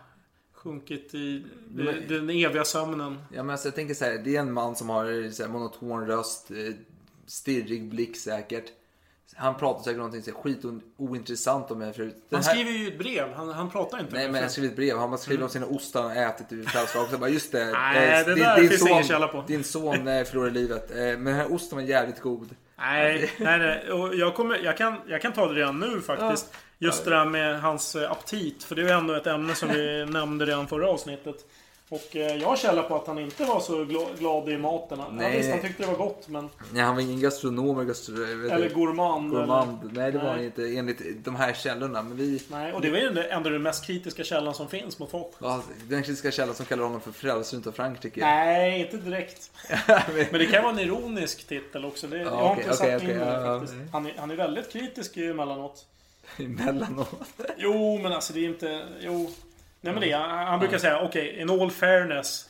[0.53, 3.17] sjunkit i men, den eviga sömnen.
[3.33, 5.49] Ja, men alltså, jag tänker så här, det är en man som har så här,
[5.49, 6.75] monoton röst, eh,
[7.25, 8.71] stirrig blick säkert.
[9.35, 10.65] Han pratar säkert någonting så skit
[10.97, 12.15] ointressant om mig förut.
[12.29, 13.33] Den han skriver ju ett brev.
[13.33, 14.15] Han, han pratar inte.
[14.15, 14.97] Nej, men han skriver ett brev.
[14.97, 15.43] Han skriver mm.
[15.43, 17.19] om sina ostar han ätit i födelsedag.
[17.19, 17.71] bara, just det.
[17.71, 19.43] Nej, det, det där din finns son, ingen källa på.
[19.47, 20.91] Din son eh, förlorade livet.
[20.91, 22.55] Eh, men den här osten var jävligt god.
[22.77, 23.91] Nej, nej, nej.
[23.91, 26.49] Och jag, kommer, jag, kan, jag kan ta det redan nu faktiskt.
[26.51, 26.57] Ja.
[26.79, 28.63] Just det där med hans eh, aptit.
[28.63, 31.35] För det är ju ändå ett ämne som vi nämnde redan förra avsnittet.
[31.89, 33.85] Och eh, jag har källa på att han inte var så
[34.19, 35.01] glad i maten.
[35.11, 35.31] Nej.
[35.31, 36.49] Ja, visst, han tyckte det var gott men...
[36.73, 38.23] Nej, han var ingen gastronom eller gastro...
[38.23, 39.31] Eller gourmand.
[39.31, 39.83] gourmand.
[39.83, 40.01] Eller...
[40.01, 42.01] Nej, det var han inte enligt de här källorna.
[42.01, 42.41] Men vi...
[42.51, 45.35] Nej, och det var ju ändå den mest kritiska källan som finns mot Foch.
[45.39, 48.21] Ja, den kritiska källan som kallar honom för frälsaren av Frankrike.
[48.21, 49.51] Nej, inte direkt.
[50.31, 52.07] men det kan vara en ironisk titel också.
[52.07, 53.91] Det, ja, jag har okay, inte okay, satt okay, in det faktiskt.
[53.91, 55.85] Han är, han är väldigt kritisk emellanåt.
[56.37, 57.21] Emellanåt?
[57.57, 58.87] jo, men alltså det är inte...
[59.01, 59.31] Jo.
[59.87, 62.49] Nej men det, han, han brukar säga okej, okay, in all fairness.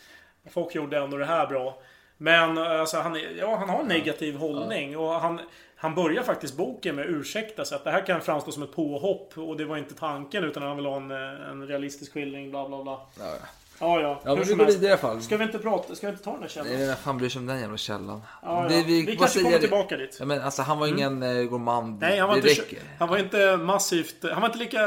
[0.50, 1.80] Folk gjorde ändå det här bra.
[2.17, 4.97] Men alltså, han, ja, han har en negativ hållning.
[4.97, 5.39] Och han,
[5.76, 7.76] han börjar faktiskt boken med att ursäkta sig.
[7.76, 9.38] Att det här kan framstå som ett påhopp.
[9.38, 12.50] Och det var inte tanken utan han vill ha en, en realistisk skildring.
[12.50, 13.02] Bla bla bla.
[13.19, 13.36] Ja,
[13.79, 14.21] Ja, ja.
[14.25, 15.21] Ja, men vi går vidare i alla fall.
[15.21, 16.73] Ska vi inte prata, ska vi inte ta den här källan?
[16.73, 18.21] Nej, vem fan bryr sig om den jävla källan?
[18.41, 18.67] Ja, ja.
[18.69, 20.17] Vi, vi, vi kanske kommer tillbaka dit.
[20.19, 21.49] Ja, men alltså han var ingen mm.
[21.49, 22.01] gourmand.
[22.01, 22.55] Nej, han var, inte,
[22.99, 24.15] han var inte massivt...
[24.31, 24.79] Han var inte lika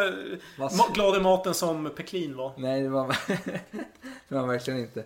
[0.59, 0.81] Massiv.
[0.95, 2.53] glad i maten som Peklin var.
[2.57, 3.07] Nej, det var,
[4.29, 5.05] det var han verkligen inte.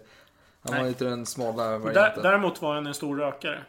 [0.62, 0.82] Han Nej.
[0.82, 2.22] var inte den smala varianten.
[2.22, 3.62] Däremot var han en stor rökare.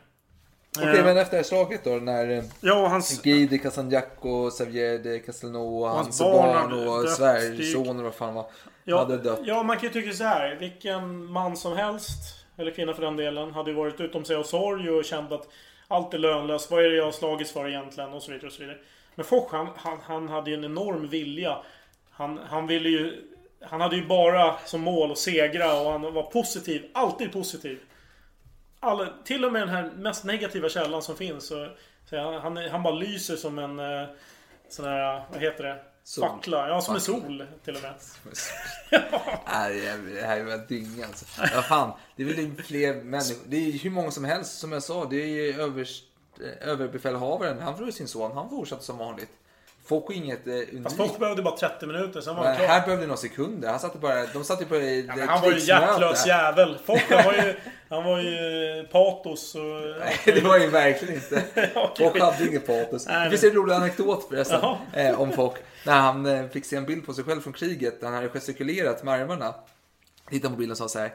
[0.78, 3.22] Okej, okay, men efter det här slaget då när eh, ja, hans...
[3.22, 8.34] Guy de Casagnac och Xavier de Castelnau hans, hans barn och svärson och vad fan
[8.34, 8.46] var
[8.86, 9.40] ja, hade dött.
[9.44, 10.56] Ja, man kan ju tycka så här.
[10.56, 14.44] Vilken man som helst, eller kvinna för den delen, hade ju varit utom sig av
[14.44, 15.50] sorg och känt att
[15.88, 16.72] allt är lönlöst.
[16.72, 18.14] Vad är det jag har slagits för egentligen?
[18.14, 18.78] Och så vidare och så vidare.
[19.16, 21.58] Men Foch, han, han, han hade ju en enorm vilja.
[22.10, 23.32] Han, han ville ju...
[23.62, 26.86] Han hade ju bara som mål att segra och han var positiv.
[26.94, 27.80] Alltid positiv.
[28.80, 31.48] All, till och med den här mest negativa källan som finns.
[31.48, 31.70] Så,
[32.10, 33.80] så han, han bara lyser som en...
[33.80, 34.08] Eh,
[34.70, 35.80] sån här, vad heter det?
[36.08, 36.30] Sol.
[36.30, 37.14] Fackla, ja som Fackla.
[37.16, 37.94] en sol till och med.
[39.54, 39.82] Nej,
[40.14, 41.26] det här är väl dynga alltså.
[41.38, 43.38] Ja, fan, det är väl fler människor.
[43.48, 45.06] Det är hur många som helst som jag sa.
[45.06, 46.04] Det är ju överst,
[46.40, 47.60] eh, överbefälhavaren.
[47.60, 48.32] Han förlorade sin son.
[48.32, 49.30] Han fortsatte som vanligt.
[49.88, 50.84] Folk inget eh, unikt.
[50.84, 52.70] Fast folk behövde bara 30 minuter, sen var det klart.
[52.70, 53.70] Här behövde några sekunder.
[53.70, 56.78] Han satte bara, de satt ju på ja, Han var ju hjärtlös jävel.
[56.86, 57.56] Folk, han var ju,
[57.90, 59.62] han var ju patos och...
[60.00, 61.44] Nej, det var ju verkligen inte.
[61.76, 62.10] okay.
[62.10, 63.08] Folk hade inget patos.
[63.08, 64.62] Nej, det finns en rolig anekdot förresten.
[64.94, 65.56] Eh, om folk.
[65.86, 68.00] När han eh, fick se en bild på sig själv från kriget.
[68.04, 69.56] Han hade gestikulerat med armarna.
[70.30, 71.12] Tittade på bilden och sa så här.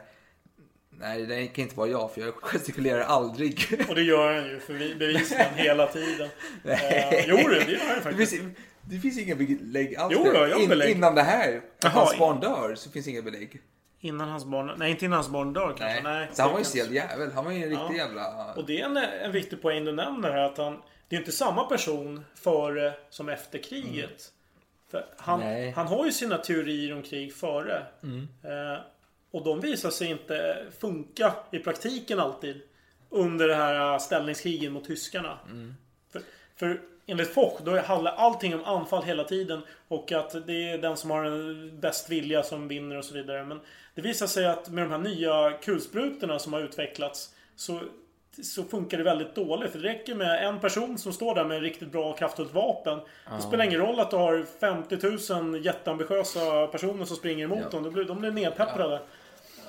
[1.01, 3.85] Nej, det kan inte vara jag för jag gestikulerar aldrig.
[3.89, 6.29] Och det gör han ju för bevisligen hela tiden.
[6.63, 7.25] Nej.
[7.27, 8.31] Uh, jo, det gör han faktiskt.
[8.31, 10.13] Det finns, det finns inga belägg alls.
[10.17, 10.95] Jo, jag In, belägg.
[10.95, 13.61] Innan det här, att hans barn dör, så finns inga belägg.
[13.99, 14.71] Innan hans barn...
[14.77, 15.85] Nej, inte innan hans barn dör kanske.
[15.85, 16.03] Nej.
[16.03, 17.31] Nej så han var ju stel jävel.
[17.31, 17.93] Han var ju en riktig ja.
[17.95, 18.53] jävla...
[18.53, 20.41] Och det är en, en viktig poäng du nämner här.
[20.41, 20.81] Att han...
[21.07, 24.31] Det är inte samma person före som efter kriget.
[24.93, 25.05] Mm.
[25.17, 25.41] Han,
[25.75, 27.85] han har ju sina teorier om krig före.
[28.03, 28.27] Mm.
[28.43, 28.79] Eh,
[29.31, 32.61] och de visar sig inte funka i praktiken alltid.
[33.09, 35.39] Under det här ställningskrigen mot tyskarna.
[35.49, 35.75] Mm.
[36.11, 36.21] För,
[36.55, 39.61] för enligt Foch, då handlar allting om anfall hela tiden.
[39.87, 43.43] Och att det är den som har bäst vilja som vinner och så vidare.
[43.43, 43.59] Men
[43.95, 47.35] det visar sig att med de här nya kulsprutorna som har utvecklats.
[47.55, 47.79] Så,
[48.43, 49.71] så funkar det väldigt dåligt.
[49.71, 52.53] För det räcker med en person som står där med ett riktigt bra och kraftfullt
[52.53, 52.97] vapen.
[52.97, 53.39] Det ah.
[53.39, 57.69] spelar ingen roll att du har 50 000 jätteambitiösa personer som springer emot ja.
[57.69, 57.83] dem.
[57.83, 58.93] De blir, de blir nedpepprade.
[58.93, 59.01] Ja.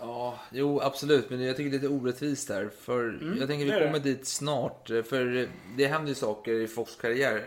[0.02, 1.30] Ja, jo absolut.
[1.30, 2.70] Men jag tycker det är lite orättvist där.
[2.80, 4.88] För mm, jag tänker vi kommer dit snart.
[4.88, 7.46] För det händer ju saker i Fox karriär.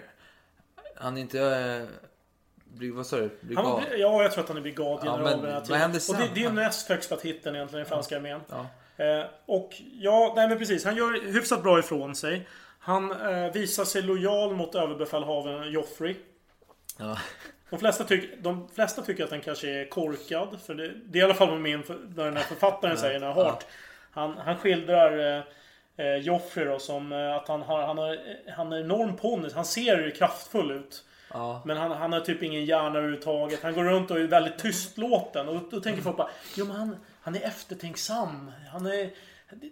[0.95, 1.39] Han är inte...
[2.79, 3.29] Äh, vad sa du?
[3.41, 3.83] Brigad?
[3.97, 6.15] Ja, jag tror att han är brigadgeneral ja, men, Vad händer sen?
[6.15, 8.41] Och det, det är näst högsta titeln egentligen i franska armén.
[8.49, 8.67] Ja.
[9.05, 10.85] Eh, och ja, nej men precis.
[10.85, 12.47] Han gör hyfsat bra ifrån sig.
[12.79, 16.15] Han eh, visar sig lojal mot överbefälhavaren Joffrey.
[16.97, 17.17] Ja.
[17.69, 20.61] De flesta, tyck, de flesta tycker att den kanske är korkad.
[20.65, 23.23] För det, det är i alla fall vad min, vad den här författaren säger, den
[23.23, 23.65] här Hart.
[24.11, 25.43] Han, han skildrar
[25.97, 28.17] eh, Joffrey då som eh, att han har, han har,
[28.55, 29.53] han har enorm pondus.
[29.53, 31.03] Han ser kraftfull ut.
[31.33, 31.61] Ja.
[31.65, 33.63] Men han, han har typ ingen hjärna överhuvudtaget.
[33.63, 35.47] Han går runt och är väldigt tystlåten.
[35.47, 38.51] Och då tänker folk bara, jo men han, han är eftertänksam.
[38.71, 39.09] Han är,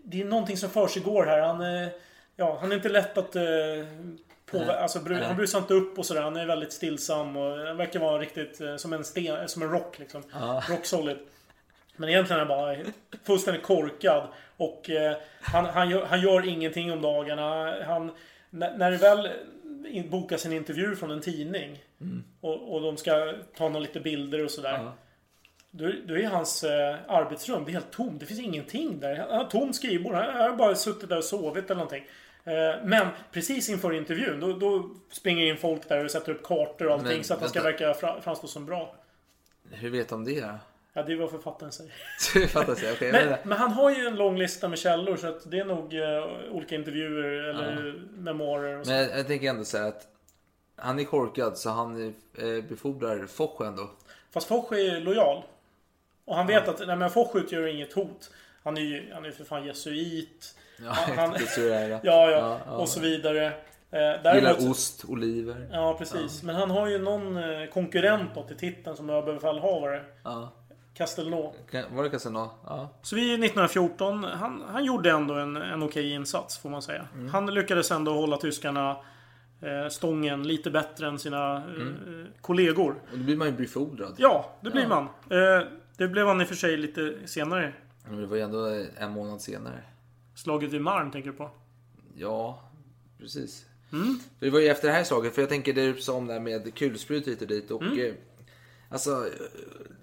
[0.04, 1.40] det är någonting som försiggår här.
[1.40, 1.90] Han är,
[2.36, 3.44] ja, han är inte lätt att eh,
[4.62, 6.22] Alltså, bru- han brusar inte upp och sådär.
[6.22, 10.00] Han är väldigt stillsam och verkar vara riktigt eh, som en sten, som en rock
[10.00, 10.24] liksom.
[10.34, 10.64] Ja.
[10.70, 11.18] Rock solid.
[11.96, 12.76] Men egentligen är han bara
[13.24, 14.28] fullständigt korkad.
[14.58, 17.76] Och eh, han, han, gör, han gör ingenting om dagarna.
[17.86, 18.12] Han,
[18.50, 19.30] när, när det väl
[20.10, 21.84] bokas en intervju från en tidning
[22.42, 24.74] och, och de ska ta några lite bilder och sådär.
[24.84, 24.94] Ja.
[25.72, 28.20] Då, då är hans eh, arbetsrum det är helt tomt.
[28.20, 29.16] Det finns ingenting där.
[29.16, 30.14] Han har tomt skrivbord.
[30.14, 32.06] Han har bara suttit där och sovit eller någonting.
[32.46, 36.88] Eh, men precis inför intervjun då, då springer in folk där och sätter upp kartor
[36.88, 38.96] och allting Men, så att han ska verka fra, framstå som bra.
[39.72, 40.60] Hur vet de det?
[40.94, 42.48] Ja, det är vad författaren säger.
[42.48, 42.94] Fattar jag.
[42.94, 45.66] Okej, Men, men, han har ju en lång lista med källor så att det är
[45.66, 48.92] nog eh, olika intervjuer eller memoarer och så.
[48.92, 50.08] men jag, jag tänker ändå säga att
[50.76, 53.90] han är korkad så han eh, befordrar Foch ändå.
[54.32, 55.44] Fast Foch är lojal.
[56.26, 58.32] Och han vet att nej, men Foch utgör inget hot.
[58.64, 60.56] Han är ju han är för fan jesuit.
[60.86, 61.36] Ja, han-.
[61.58, 62.00] Ja, ja.
[62.04, 62.72] Ja, ja.
[62.76, 63.46] Och så vidare.
[63.46, 65.68] Eh, Gillar däremot, ost, oliver.
[65.72, 66.44] Ja, precis.
[66.44, 70.04] Men han har ju någon eh, konkurrent då till titeln som överbefälhavare.
[70.24, 70.50] Ja.
[70.94, 71.54] Castelnau.
[71.92, 72.50] Var det Casino?
[72.66, 72.90] Ja.
[73.02, 74.24] Så vi är 1914.
[74.24, 77.08] Han, han gjorde ändå en, en okej insats får man säga.
[77.14, 77.30] Mm.
[77.30, 78.90] Han lyckades ändå hålla tyskarna
[79.62, 82.28] eh, stången lite bättre än sina Mm.
[82.42, 82.96] kollegor.
[83.12, 84.16] Och då blir man ju befordrad.
[84.18, 84.88] Ja, det blir Ja.
[84.90, 85.08] man.
[85.98, 87.74] Det blev han i och för sig lite senare.
[88.10, 89.84] Men det var ju ändå en månad senare.
[90.44, 91.50] Slaget vid Marne tänker du på?
[92.16, 92.60] Ja,
[93.20, 93.66] precis.
[93.92, 94.20] Mm.
[94.40, 96.28] För det var ju efter det här slaget, för jag tänker det du sa om
[96.28, 97.72] det här med kulsprut hit och dit.
[97.72, 98.00] Och, Mm.
[98.08, 98.14] eh,
[98.90, 99.30] alltså,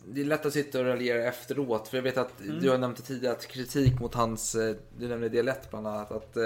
[0.08, 1.88] det är lätt att sitta och raljera efteråt.
[1.88, 2.60] För jag vet att Mm.
[2.60, 6.12] du har nämnt tidigare att kritik mot hans, eh, du nämnde dialekt bland annat.
[6.12, 6.42] Att eh,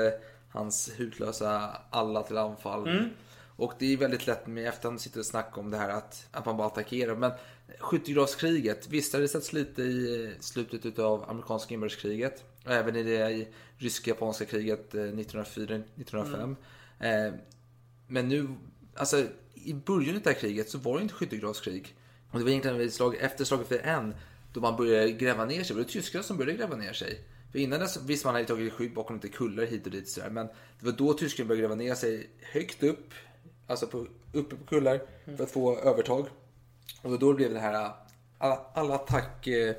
[0.50, 2.88] hans hutlösa alla till anfall.
[2.88, 3.04] Mm.
[3.56, 6.26] Och det är väldigt lätt med efterhand att sitta och snacka om det här att,
[6.32, 7.14] att man bara attackerar.
[7.16, 7.32] Men
[7.78, 12.44] skyttegravskriget, visst har det setts lite i eh, slutet av amerikanska inbördeskriget.
[12.64, 13.48] Och även i det i
[13.78, 16.56] rysk-japanska kriget eh, 1904-1905.
[17.00, 17.34] Eh,
[18.06, 18.48] men nu,
[18.94, 19.22] alltså
[19.54, 21.96] i början av det här kriget så var det inte skyttegravskrig.
[22.30, 24.14] Och det var egentligen vid slag, efter slaget för en
[24.52, 25.76] då man började gräva ner sig.
[25.76, 27.20] Det var tyskarna som började gräva ner sig.
[27.52, 30.30] För innan dess visst man hade tagit skydd bakom lite kullar hit och dit sådär.
[30.30, 33.14] Men det var då tyskarna började gräva ner sig högt upp.
[33.66, 35.00] Alltså på, uppe på kullar
[35.36, 36.26] för att få övertag.
[37.02, 37.92] Och då, blev det här
[38.38, 39.74] alla, alla attack eh,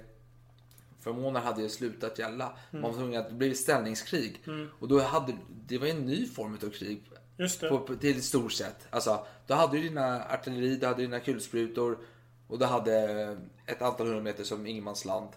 [0.99, 2.53] förmåner hade ju slutat gälla.
[2.71, 4.41] Man var tvungen att det blev ställningskrig.
[4.79, 5.33] Och då hade
[5.67, 7.03] det var en ny form av krig.
[7.37, 7.69] Just det.
[7.69, 8.87] På, på, till stort sett.
[8.89, 11.97] Alltså, då hade du dina artilleri, du hade dina kulsprutor
[12.47, 15.29] och du hade ett antal hundra meter som ingenmansland.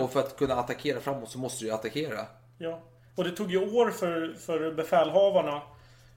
[0.00, 2.26] Och för att kunna attackera framåt så måste du ju attackera.
[2.58, 2.82] Ja.
[3.14, 5.62] Och det tog ju år för, för befälhavarna.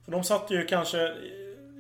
[0.06, 1.16] För de satt ju kanske...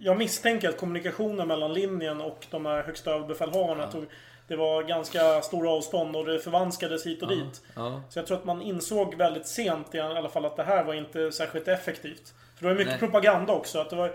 [0.03, 4.05] Jag misstänker att kommunikationen mellan linjen och de här högsta överbefälhavarna tog...
[4.47, 7.61] Det var ganska stora avstånd och det förvanskades hit och dit.
[7.75, 8.01] Ja.
[8.09, 10.93] Så jag tror att man insåg väldigt sent i alla fall att det här var
[10.93, 12.33] inte särskilt effektivt.
[12.55, 12.99] För det var mycket Nej.
[12.99, 13.79] propaganda också.
[13.79, 14.07] Att det var,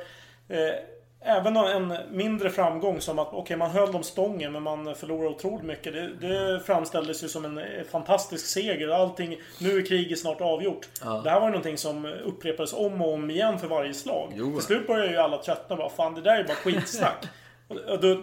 [0.49, 0.75] eh,
[1.21, 5.65] även en mindre framgång som att okej, man höll dem stången men man förlorade otroligt
[5.65, 5.93] mycket.
[5.93, 8.89] Det, det framställdes ju som en eh, fantastisk seger.
[8.89, 10.89] Allting, nu är kriget snart avgjort.
[11.05, 11.21] Ja.
[11.25, 14.33] Det här var ju någonting som upprepades om och om igen för varje slag.
[14.37, 14.53] Jo.
[14.55, 17.27] Till slut började ju alla tröttna och bara fan det där är bara skitsnack.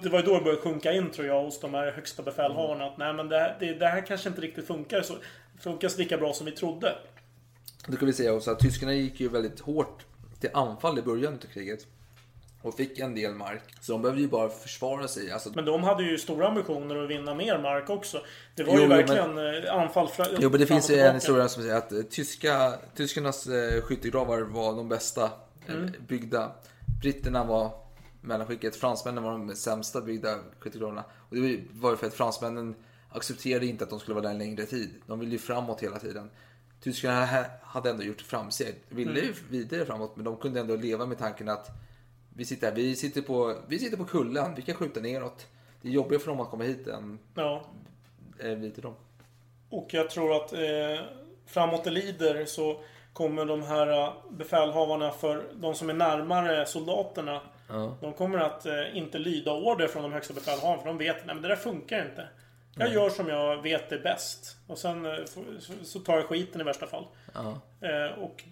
[0.03, 2.85] Det var ju då det började sjunka in tror jag hos de här högsta befälhavarna.
[2.85, 5.13] Att nej men det, här- det, det här kanske inte riktigt funkar så,
[5.59, 6.95] funkar så lika bra som vi trodde.
[7.87, 10.05] Då kan vi säga också att tyskarna gick ju väldigt hårt
[10.39, 11.79] till anfall i början av kriget.
[12.65, 13.61] Och fick en del mark.
[13.81, 15.31] Så de behövde ju bara försvara sig.
[15.31, 18.21] Alltså, Men de hade ju stora ambitioner att vinna mer mark också.
[18.55, 21.47] Det var Jo, ju men- verkligen eh, anfall Jo, men det finns ju en historia
[21.47, 25.31] som säger att eh, tyska, tyskarnas eh, skyttegravar var de bästa
[25.67, 25.91] Mm.
[26.07, 26.51] byggda.
[27.01, 27.71] Britterna var
[28.21, 31.03] mellanskicket, fransmännen var de sämsta byggda skyttegravarna.
[31.29, 32.75] Och det var ju för att fransmännen
[33.09, 34.89] accepterade inte att de skulle vara där en längre tid.
[35.07, 36.29] De ville ju framåt hela tiden.
[36.83, 39.23] Tyskarna ha- hade ändå gjort framsteg, ville Mm.
[39.23, 41.69] ju vidare framåt, men de kunde ändå leva med tanken att
[42.37, 45.47] vi sitter här, vi sitter på, vi sitter på kullen, vi kan skjuta neråt.
[45.81, 47.61] Det är jobbigare för dem att komma hit än Ja.
[48.39, 48.95] eh, vi till dem.
[49.69, 50.59] Och jag tror att eh,
[51.45, 52.81] framåt det lider så
[53.13, 57.41] kommer de här eh, befälhavarna för de som är närmare soldaterna.
[57.69, 57.97] Ja.
[58.01, 60.81] De kommer att eh, inte lyda order från de högsta befälhavarna.
[60.81, 62.27] För de vet att det där funkar inte.
[62.77, 64.57] Jag gör som jag vet är bäst.
[64.67, 65.13] Och sen eh,
[65.83, 67.05] så, tar jag skiten i värsta fall.
[67.33, 67.61] Ja.
[67.87, 68.43] Eh, och,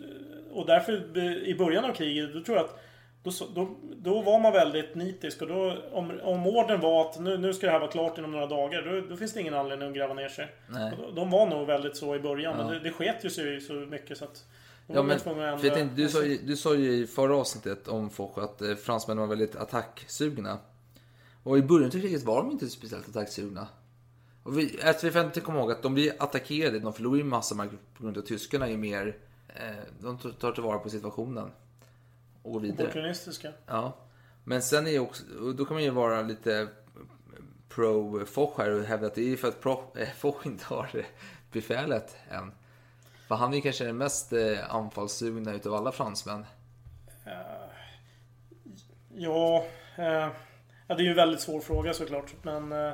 [0.51, 1.17] och därför
[1.47, 2.79] i början av kriget, då tror jag att
[3.23, 7.37] Då, då, då var man väldigt nitisk och då, om, om orden var att nu,
[7.37, 9.87] nu ska det här vara klart inom några dagar, då, då finns det ingen anledning
[9.89, 10.47] att gräva ner sig.
[11.07, 12.63] Och De var nog väldigt så i början, Ja.
[12.63, 14.45] men det, det sket ju sig så mycket så att...
[14.87, 17.87] de Ja, men, för jag tänkte, du, sa ju, du sa ju i förra avsnittet
[17.87, 20.57] om Foch att eh, fransmännen var väldigt attacksugna.
[21.43, 23.67] Och i början av kriget var de inte speciellt attacksugna.
[24.43, 27.23] Och vi, alltså, vi får inte komma ihåg att de blir attackerade, de förlorar ju
[27.23, 29.17] massa mark på grund av tyskarna är mer...
[29.47, 31.51] Eh, de tar tillvara på situationen.
[32.43, 32.87] Och går vidare.
[32.87, 33.51] Opportunistiska.
[33.65, 33.97] Ja.
[34.43, 35.23] Men sen är ju också,
[35.57, 36.67] då kan man ju vara lite
[37.69, 41.05] pro Foch här och hävda att det är för att pro, eh, Foch inte har
[41.51, 42.51] befälet än.
[43.27, 46.45] För han är ju kanske den mest eh, anfallssugna utav alla fransmän.
[49.15, 49.65] Ja,
[49.97, 50.03] eh,
[50.87, 52.33] ja, det är ju en väldigt svår fråga såklart.
[52.43, 52.93] Men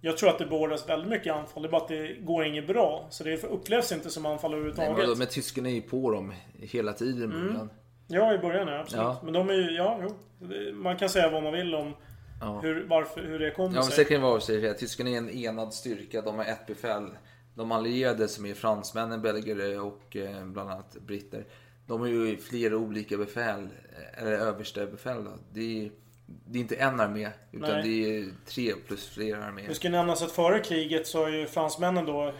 [0.00, 1.62] jag tror att det beordras väldigt mycket anfall.
[1.62, 3.06] Det är bara att det går inget bra.
[3.10, 4.98] Så det upplevs inte som anfall Nej, överhuvudtaget.
[4.98, 7.32] men, då- men tyskarna är ju på dem hela tiden.
[7.32, 7.68] Mm.
[8.14, 9.02] Ja, i början ja, absolut.
[9.02, 9.20] Ja.
[9.24, 10.14] Men de är ju, ja, jo.
[10.72, 11.94] Man kan säga vad man vill om
[12.40, 12.60] Ja.
[12.62, 14.04] hur, varför, hur det kommer Ja, sig.
[14.08, 16.20] det vara så att tyskarna är en enad styrka.
[16.22, 17.10] De har ett befäl.
[17.54, 21.44] De allierade som är fransmännen, belgare och eh, bland annat britter.
[21.86, 25.24] De har ju flera olika befäl, eh, eller överste befäl.
[25.24, 25.30] Då.
[25.52, 25.90] Det, är,
[26.26, 27.82] det är inte en armé, utan Nej.
[27.82, 29.68] det är tre plus flera arméer.
[29.68, 32.32] Det ska nämnas att före kriget så har ju fransmännen då,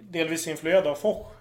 [0.00, 1.32] delvis influerade av Foch,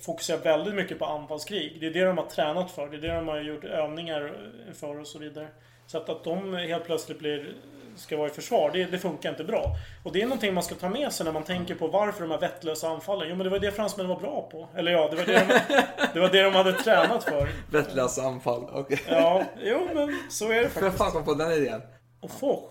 [0.00, 1.80] fokuserat väldigt mycket på anfallskrig.
[1.80, 2.88] Det är det de har tränat för.
[2.88, 5.48] Det är det de har gjort övningar för och så vidare.
[5.86, 7.54] Så att, att de helt plötsligt blir,
[7.96, 9.76] ska vara i försvar, det, det funkar inte bra.
[10.04, 12.30] Och det är någonting man ska ta med sig när man tänker på varför de
[12.30, 13.28] här vettlösa anfallen.
[13.28, 14.68] Jo men det var det fransmännen var bra på.
[14.74, 15.76] Eller ja, det var det de,
[16.14, 17.48] det var det de hade tränat för.
[17.70, 18.64] Vettlös anfall.
[18.64, 18.98] Okay.
[19.08, 20.98] Ja, jo men så är det faktiskt.
[20.98, 21.82] fan kom på den idén?
[22.20, 22.70] Och Foch?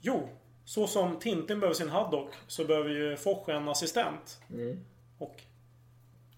[0.00, 0.28] Jo,
[0.64, 4.40] så som Tintin behöver sin Haddock så behöver ju Foch en assistent.
[5.18, 5.42] Och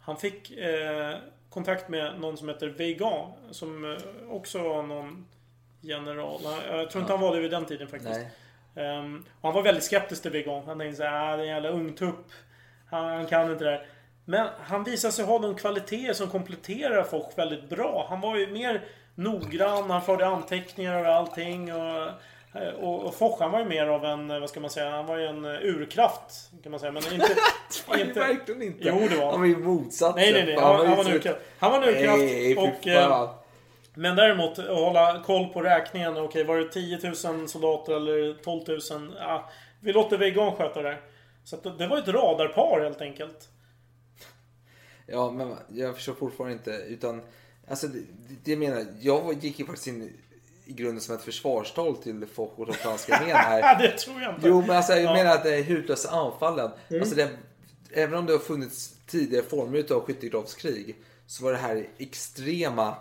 [0.05, 1.17] han fick eh,
[1.51, 5.27] kontakt med någon som heter Veigan som eh, också var någon
[5.81, 6.41] general.
[6.71, 8.21] Jag tror inte han var det vid den tiden faktiskt.
[8.77, 10.63] Ehm, och han var väldigt skeptisk till Veigan.
[10.67, 12.27] Han tänkte såhär, ah, det är en jävla ungtupp.
[12.91, 13.87] Han, han kan inte det här.
[14.25, 18.07] Men han visade sig ha de kvaliteter som kompletterar Foch väldigt bra.
[18.09, 21.75] Han var ju mer noggrann, han förde anteckningar och allting.
[21.75, 22.11] Och,
[22.81, 25.17] och, och Foch han var ju mer av en, vad ska man säga, han var
[25.19, 26.51] ju en urkraft.
[26.63, 26.93] Kan man säga.
[26.93, 27.27] Men inte...
[27.95, 28.79] Det inte verkligen inte.
[28.83, 30.21] Jo, det var Han var ju motsatsen.
[30.23, 30.55] Nej, nej, nej.
[30.55, 31.39] Han, han var ju en urkraft.
[31.59, 32.19] Han var en urkraft.
[32.19, 33.31] Nej, och, eh,
[33.95, 36.17] men däremot att hålla koll på räkningen.
[36.17, 37.01] Okej, var det 10
[37.33, 38.63] 000 soldater eller 12
[38.99, 39.15] 000?
[39.19, 40.99] Ja, vi låter Veigan sköta det.
[41.45, 43.49] Så att det- det var ett radarpar helt enkelt.
[45.07, 46.71] Ja, men jag förstår fortfarande inte.
[46.71, 47.23] Utan,
[47.69, 48.01] alltså, det,
[48.45, 50.13] det jag menar, jag gick ju faktiskt in
[50.67, 53.79] i grunden som ett försvarstal till Foch och de franska armén här.
[53.83, 54.49] Det tror jag inte.
[54.49, 55.13] Jo, men alltså, jag Ja.
[55.13, 56.71] menar att det är hutlösa anfallen.
[56.91, 57.29] Alltså, det,
[57.93, 60.97] även om det har funnits tidigare former av skyttegravskrig
[61.27, 62.95] så var det här extrema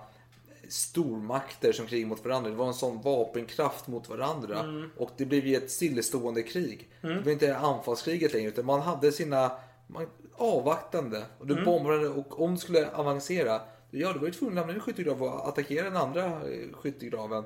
[0.70, 2.50] stormakter som krig mot varandra.
[2.50, 4.90] Det var en sån vapenkraft mot varandra.
[4.98, 6.90] Och det blev ju ett stillestående krig.
[7.02, 9.52] Det var inte anfallskriget längre utan man hade sina
[9.88, 11.24] man, avvaktande.
[11.40, 13.62] Och du bombade och om du skulle avancera
[13.96, 17.44] Ja, du var ju tvungen att lämna en skyttegrav och attackera den andra eh, skyttegraven.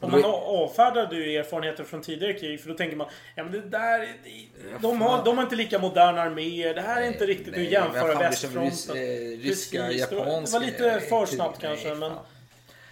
[0.00, 2.60] Och man avfärdade ju erfarenheter från tidigare krig.
[2.60, 4.00] För då tänker man, ja men det där...
[4.00, 6.74] är- De har, de har inte lika moderna arméer.
[6.74, 8.70] Det här är inte riktigt nej, att jämföra västfronten.
[8.70, 11.88] rys- eh, ryska, Precis, det var- Det japanska, var lite för snabbt kanske.
[11.88, 12.12] Nej, Men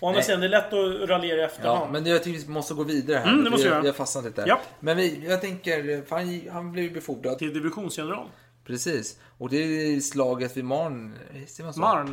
[0.01, 1.93] å andra sidan, det är lätt att raljera i Ja, efterhand.
[1.93, 3.33] men jag tycker vi måste gå vidare här.
[3.33, 4.45] Mm, det måste vi, vi har fastnat lite.
[4.47, 4.61] Ja.
[4.81, 7.39] Men vi, jag tänker, han, han blev ju befordrad.
[7.39, 8.29] Till divisionsgeneral.
[8.67, 9.19] Precis.
[9.39, 11.15] Och det är slaget vid Marn.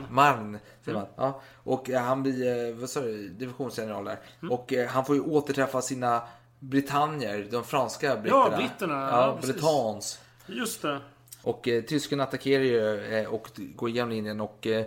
[0.10, 1.08] Marne, säger man.
[1.16, 1.42] Ja.
[1.64, 4.20] Och eh, han blir, eh, vad sa du, divisionsgeneral där.
[4.42, 4.52] Mm.
[4.52, 6.24] Och eh, han får ju återträffa sina
[6.60, 8.48] britannier, de franska britterna.
[8.52, 10.20] Ja, britterna, Ja, ja, bretans.
[10.48, 11.02] Just det.
[11.44, 14.86] Och eh, tyskarna attackerar ju eh, och går igenom linjen och eh,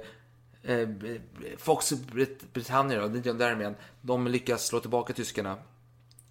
[1.59, 5.57] Fox Brit- Britannia då, där armén, de lyckas slå tillbaka tyskarna.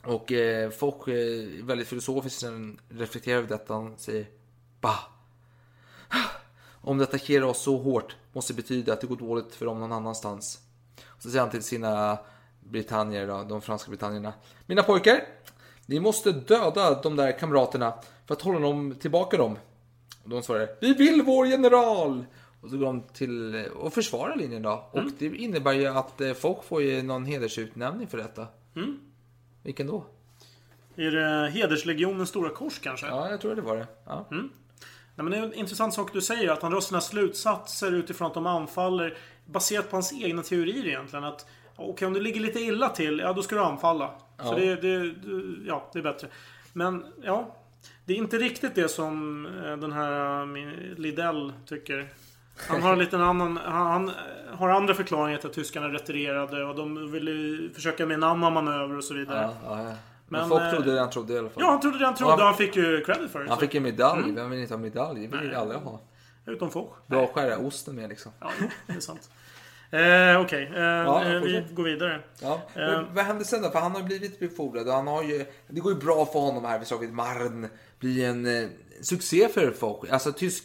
[0.03, 3.73] Och eh, Foch är väldigt filosofisk när han reflekterar över detta.
[3.73, 4.25] Han säger
[4.81, 4.99] Bah!
[6.81, 9.79] Om de attackerar oss så hårt måste det betyda att det går dåligt för dem
[9.79, 10.59] någon annanstans.
[11.03, 12.17] Och så säger han till sina
[12.59, 14.33] britannier, då, de franska britannierna.
[14.65, 15.23] Mina pojkar,
[15.85, 17.93] ni måste döda de där kamraterna
[18.25, 19.57] för att hålla dem tillbaka dem.
[20.23, 22.25] Och de svarar Vi vill vår general!
[22.61, 24.89] Och så går de till och försvarar linjen då.
[24.91, 28.47] Och det innebär ju att eh, Foch får ju någon hedersutnämning för detta.
[29.63, 30.05] Vilken då?
[30.95, 33.07] Är det Hederslegionens Stora Kors kanske?
[33.07, 33.87] Ja, jag tror det var det.
[34.05, 34.25] Ja.
[35.15, 36.51] Nej, men det är en intressant sak du säger.
[36.51, 39.17] Att han drar sina slutsatser utifrån att de anfaller.
[39.45, 41.25] Baserat på hans egna teorier egentligen.
[41.25, 41.45] Att
[41.75, 44.09] okej, om du ligger lite illa till, ja då ska du anfalla.
[44.37, 44.43] Ja.
[44.43, 45.13] För det, det,
[45.67, 46.27] ja, det är bättre.
[46.73, 47.55] Men ja,
[48.05, 52.09] det är inte riktigt det som eh, den här eh, Lidell tycker.
[52.69, 53.57] Han har en liten annan...
[53.57, 54.11] Han, han
[54.51, 58.97] har andra förklaringar till att tyskarna retirerade och de ville försöka med en annan manöver
[58.97, 59.49] och så vidare.
[59.65, 59.93] Ja, ja.
[60.39, 61.63] Men, folk eh, trodde det han trodde i alla fall.
[61.63, 62.35] Ja, han trodde det han trodde.
[62.37, 62.45] Ja.
[62.45, 63.49] Han fick ju credit för det.
[63.49, 63.61] Han så.
[63.61, 64.31] fick en medalj.
[64.31, 65.27] Vem vill inte ha medalj?
[65.27, 66.01] Det vill ju alla ha.
[66.45, 66.89] Utom Foch.
[67.07, 68.31] Bra att skära osten med liksom.
[68.39, 68.49] Ja,
[68.87, 69.29] det är sant.
[69.93, 72.21] Eh, Okej, eh, eh, vi går vidare.
[72.41, 72.53] Ja.
[72.53, 72.61] Eh.
[72.75, 73.69] Men vad hände sen då?
[73.69, 75.45] För han har ju blivit befordrad och han har ju...
[75.67, 76.79] Det går ju bra för honom här.
[76.79, 77.67] Vi såg att Marn
[77.99, 78.69] blir en eh,
[79.01, 80.05] succé för Foch.
[80.11, 80.63] Alltså tysk,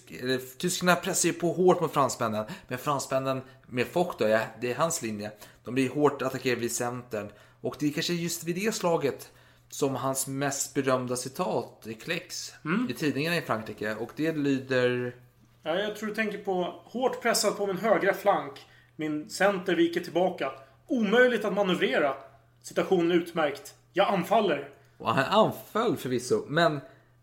[0.58, 2.44] tyskarna pressar ju på hårt mot fransmännen.
[2.68, 5.30] Men fransmännen med Foch då, ja, det är hans linje.
[5.64, 7.30] De blir hårt attackerade vid centern.
[7.60, 9.30] Och det är kanske just vid det slaget
[9.68, 12.90] som hans mest berömda citat kläcks Mm.
[12.90, 13.94] i tidningarna i Frankrike.
[13.94, 15.14] Och det lyder...
[15.62, 18.52] Ja, jag tror du tänker på hårt pressad på min högra flank.
[18.96, 20.52] Min center viker tillbaka.
[20.86, 22.14] Omöjligt att manövrera.
[22.62, 23.74] Situationen utmärkt.
[23.92, 24.68] Jag anfaller.
[24.98, 26.74] Och han anföll förvisso, men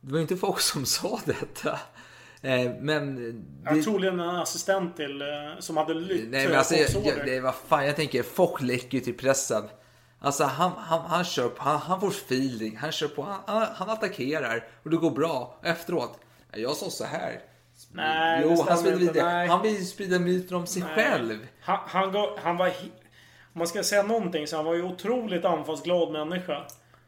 [0.01, 1.79] det var ju inte folk som sa detta.
[2.41, 3.17] Eh, men...
[3.65, 5.27] Jag Det, troligen en assistent till eh,
[5.59, 8.97] som hade lytt nej, men alltså, jag, jag, det, vad fan, jag tänker, folk läcker
[8.97, 9.63] ju till pressen.
[10.25, 13.89] Alltså han, han, han kör på, han, han får feeling, han kör på, han, han,
[13.89, 15.57] attackerar och det går bra.
[15.63, 16.19] Efteråt,
[16.51, 17.39] "Ja, jag sa så här.
[17.91, 19.47] Nej, jo, han vill, inte, nej.
[19.47, 20.95] han vill sprida myter om sig Nej.
[20.95, 21.47] själv.
[21.61, 22.67] Han, han, gav, han var...
[22.67, 26.63] Om man ska säga någonting så han var ju otroligt anfallsglad människa.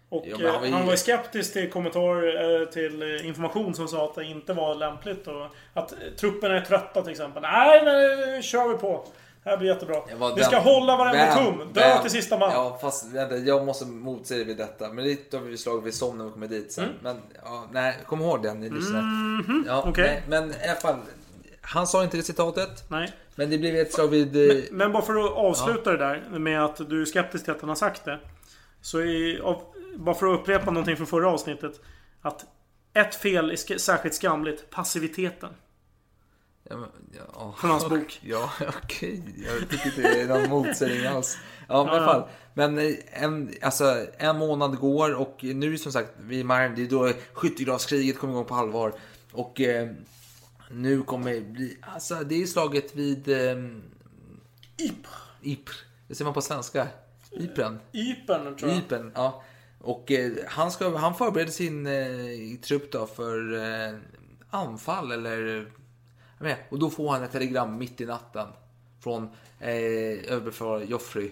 [0.09, 3.74] Och Jo, men han var ju- han var skeptisk till kommentar eh, till eh, information
[3.76, 5.28] som sa att det inte var lämpligt.
[5.28, 7.41] Och att eh, trupperna är trötta till exempel.
[7.41, 9.07] Nej, men kör vi på.
[9.48, 9.95] Det här blir jättebra.
[10.36, 11.74] Den- ska hålla varenda Vem- tum.
[11.74, 12.52] Dö till sista man.
[12.52, 14.93] Ja, fast vänta, jag måste motsäga vid detta.
[14.93, 16.84] Men det har vi slagit vid som när vi kommer dit sen.
[16.84, 16.95] Mm.
[17.02, 19.00] Men ja, nej, kom ihåg den ni lyssnar.
[19.00, 19.04] ja,
[19.82, 20.24] Mhm, okej.
[20.28, 20.95] nej, men i alla fall.
[21.62, 22.84] Han sa inte det citatet.
[22.89, 23.12] Nej.
[23.36, 24.52] Men det blev ett slag vid...
[24.52, 27.62] eh, Men bara för att avsluta det där med att du är skeptisk till att
[27.62, 28.20] han har sagt det.
[28.82, 29.62] Så är, av,
[29.95, 31.72] bara för att upprepa någonting från förra avsnittet.
[32.22, 32.45] Att
[32.93, 34.70] ett fel är sk- särskilt skamligt.
[34.70, 35.50] Passiviteten.
[36.70, 36.89] Ja, men,
[37.36, 38.20] ja, Från hans bok.
[38.24, 38.51] Ja,
[38.84, 39.24] okej.
[39.45, 41.38] Jag tycker inte det är någon motsägning alls.
[41.68, 42.30] Ja, men i alla fall.
[42.53, 46.82] Men eh, en, alltså, en månad går och nu är som sagt, vi Marn, det
[46.82, 48.93] är då skyttegravskriget kommer igång på allvar.
[49.32, 49.89] Och eh,
[50.72, 53.57] nu kommer det bli, alltså det är slaget vid eh,
[54.78, 55.13] Ypres.
[55.43, 55.78] Ypres.
[56.07, 56.88] Det ser man på svenska.
[57.32, 57.80] Ypren.
[57.93, 58.80] Ypern tror jag.
[58.80, 59.43] Ypern, ja.
[59.80, 63.95] Och eh, han, ska, han förbereder sin eh, trupp då för eh,
[64.49, 65.72] anfall eller...
[66.40, 68.48] Vet, och då får han ett telegram mitt i natten
[69.04, 69.24] från
[69.60, 69.70] eh,
[70.34, 71.32] överbefälhavare Joffrey.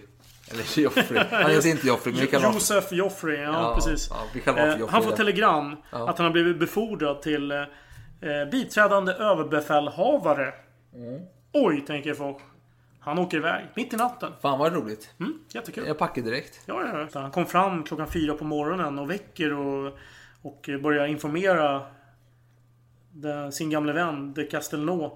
[0.50, 1.22] Eller Joffrey.
[1.30, 2.52] Han heter inte Joffrey, men vi kallar.
[2.52, 4.08] Josef Joffrey, ja, Ja, precis.
[4.10, 6.08] ja, vi kallar Eh, Joffrey, han får telegram Ja.
[6.10, 10.54] att han har blivit befordrad till eh, eh, biträdande överbefälhavare.
[10.94, 11.20] Mm.
[11.52, 12.36] Oj, tänker folk.
[13.00, 13.64] Han åker iväg.
[13.74, 14.32] Mitt i natten.
[14.42, 15.10] Fan vad roligt.
[15.20, 15.86] Mm, jättekul.
[15.86, 16.60] Jag packar direkt.
[16.66, 17.20] Ja, ja, ja.
[17.20, 19.92] Han kom fram klockan fyra på morgonen och väcker och,
[20.42, 21.82] och börjar informera
[23.52, 25.10] sin gamle vän de Castelnau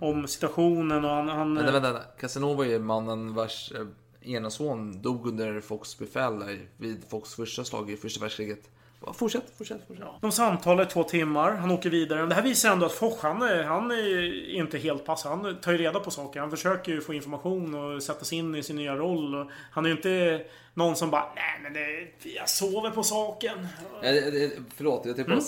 [0.00, 1.28] om situationen och han...
[1.28, 2.08] han Vänta, vänta, vänta.
[2.20, 3.86] Casanova är mannen vars eh,
[4.32, 8.68] ena son dog under Fox befäl vid Fox första slag i första världskriget.
[9.14, 10.06] Fortsätt, fortsätt, fortsätt.
[10.20, 11.52] De samtalar i två timmar.
[11.52, 12.26] Han åker vidare.
[12.26, 15.24] Det här visar ändå att Foch, han är, han är inte helt pass.
[15.24, 16.40] Han tar ju reda på saker.
[16.40, 19.50] Han försöker ju få information och sätta sig in i sin nya roll.
[19.70, 20.44] Han är ju inte
[20.74, 23.66] någon som bara Nej men det, jag sover på saken.
[24.02, 25.44] Ja, det- det- Förlåt, jag tänker Mm.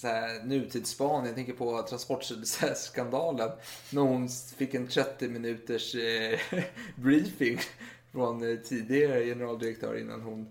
[0.00, 1.26] Så, här, nutidsspaning.
[1.26, 3.50] Jag tänker på transportskandalen.
[3.90, 4.28] När hon
[4.58, 6.38] fick en 30 minuters eh,
[6.96, 7.60] briefing
[8.12, 10.48] från eh, tidigare generaldirektör innan hon...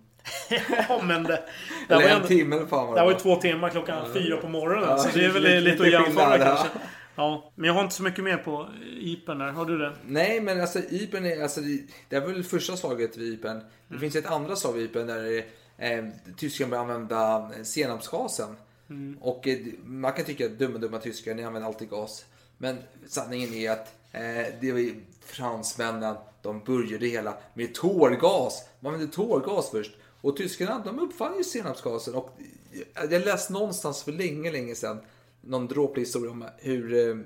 [0.89, 1.43] Ja men det...
[1.87, 3.19] Det Eller var, en ändå, timme eller fan vad det här var var.
[3.19, 4.89] ju två timmar klåkan fyra på morgonen.
[4.89, 6.45] Ja, så det är väl lite- lite, att jämföra ja.
[6.45, 6.67] kanske.
[7.15, 8.69] Ja, men jag har inte så mycket mer på
[8.99, 9.51] Ypern där.
[9.51, 9.93] Har du det?
[10.05, 11.79] Nej, men alltså Ypern är, alltså, det,
[12.09, 13.57] det är väl första slaget vid Ypern.
[13.59, 13.65] Det
[13.95, 13.99] Mm.
[14.01, 15.43] finns ett andra slag vid Ypern där
[15.77, 16.05] eh,
[16.37, 18.55] Tyskland börjar använda senapsgasen.
[18.89, 19.17] Mm.
[19.21, 22.25] Och eh, man kan tycka att dumma, dumma tyskar, ni använder alltid gas.
[22.57, 22.77] Men
[23.07, 28.67] sanningen är att eh, det var ju fransmännen, de började det hela med tårgas.
[28.79, 29.91] Man använde tårgas först.
[30.21, 32.15] Och tyskarna, de uppfann ju senapsgasen.
[32.15, 32.29] Och
[32.71, 34.99] eh, jag läste någonstans för länge, länge sedan
[35.41, 37.17] någon dråplig historia om hur eh,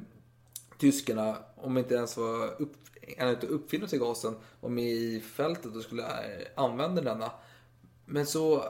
[0.78, 2.74] tyskarna, om inte ens var upp,
[3.18, 7.32] ännu inte uppfinna sig gasen, var med i fältet och skulle eh, använda denna.
[8.05, 8.64] Men så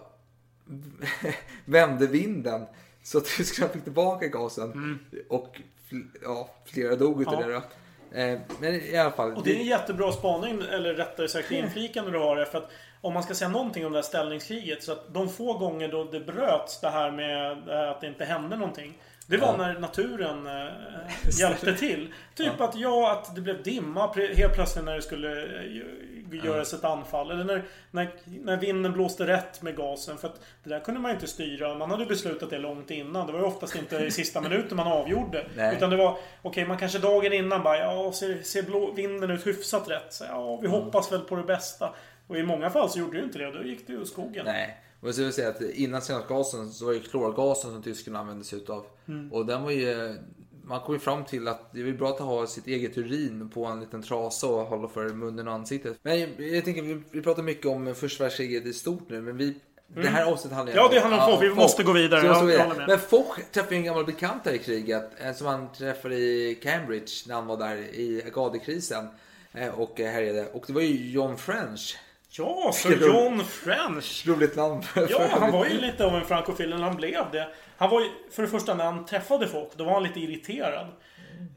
[1.66, 2.66] vände vinden
[3.04, 5.00] så att tyskarna fick tillbaka gasen.
[5.30, 5.56] Och
[5.90, 7.48] fl- ja, flera dog utav Ja.
[7.48, 7.62] det då.
[8.20, 9.34] Eh, Men i alla fall.
[9.34, 12.46] Och det är en jättebra spaning, eller rättare sagt inflikande du har det.
[12.46, 14.84] För att om man ska säga någonting om det här ställningskriget.
[14.84, 18.26] Så att de få gånger då det bröts det här med eh, att det inte
[18.26, 18.98] hände någonting.
[19.28, 19.58] Det var Ja.
[19.58, 20.74] när naturen eh,
[21.40, 22.14] hjälpte till.
[22.36, 25.30] Typ att ja, att det blev dimma helt plötsligt när det skulle
[26.38, 27.32] göra sig ett anfall.
[27.32, 30.18] Eller när, när, när vinden blåste rätt med gasen.
[30.18, 31.76] För att det där kunde man inte styra.
[31.76, 33.28] Man hade beslutat det långt innan.
[33.28, 35.48] Det var ju oftast inte i sista minuten man avgjorde.
[35.56, 35.76] Nej.
[35.76, 39.32] Utan det var, okej okay, man kanske dagen innan bara, ja ser, ser blå, vinden
[39.32, 40.14] ut hyfsat rätt?
[40.14, 40.82] Så, ja, vi Mm.
[40.82, 41.94] hoppas väl på det bästa.
[42.28, 43.52] Och i många fall så gjorde det ju inte det.
[43.52, 44.46] Då gick det ju skogen.
[44.46, 44.78] Nej.
[45.02, 48.58] Och så vill säga att innan senapsgasen så var det klorgasen som tyskarna använde sig
[48.60, 48.86] utav.
[49.08, 49.34] Mm.
[49.34, 50.16] Och den var ju...
[50.70, 53.66] Man kom ju fram till att det är bra att ha sitt eget urin på
[53.66, 55.98] en liten trasa och hålla för munnen och ansiktet.
[56.02, 59.38] Men jag, jag tänker, vi, vi pratar mycket om första världskriget i stort nu, men
[59.38, 59.56] vi...
[59.96, 60.84] Det här avsnittet handlar Mm.
[60.86, 61.44] Ja, det handlar om Foch.
[61.44, 62.22] Vi måste gå vidare.
[62.22, 62.88] Vi måste gå Jag vidare.
[62.88, 66.60] Men Foch träffade ju en gammal bekant där i kriget, eh, som han träffade i
[66.64, 69.08] Cambridge när han var där i Agadekrisen.
[69.54, 70.46] eh, Och härjade.
[70.54, 71.98] Och det var ju John French.
[72.40, 74.24] Ja, Sir John French.
[74.28, 74.84] Roligt namn.
[75.10, 77.48] Ja, han var ju lite av en frankofil när han blev det.
[77.78, 80.88] Han var ju, för det första när han träffade folk, då var han lite irriterad.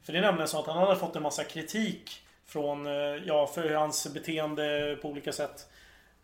[0.04, 2.92] För det är nämligen så att han hade fått en massa kritik från, eh,
[3.26, 5.66] ja, för hans beteende på olika sätt.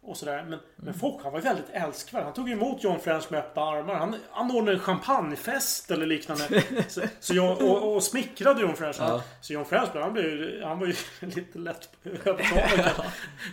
[0.03, 0.44] Och sådär.
[0.49, 2.24] Men, men folk, han var väldigt älskvärd.
[2.24, 3.94] Han tog emot John French med öppna armar.
[3.94, 6.62] Han anordnade en champagnefest eller liknande.
[6.88, 8.96] Så, så jag, och, och smickrade John French.
[9.01, 9.22] Ja.
[9.40, 10.94] Så John French, han, blev, han var ju
[11.26, 11.88] lite lätt
[12.24, 13.03] övertalad.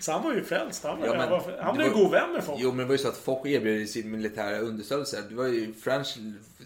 [0.01, 0.83] Så han var ju frälst.
[0.83, 2.59] Han, var, Ja, men han, var, han det blev var- god vän med folk.
[2.61, 5.23] Jo men det var ju så att Foch erbjöd sin militära understödelse.
[5.29, 6.17] Det var ju French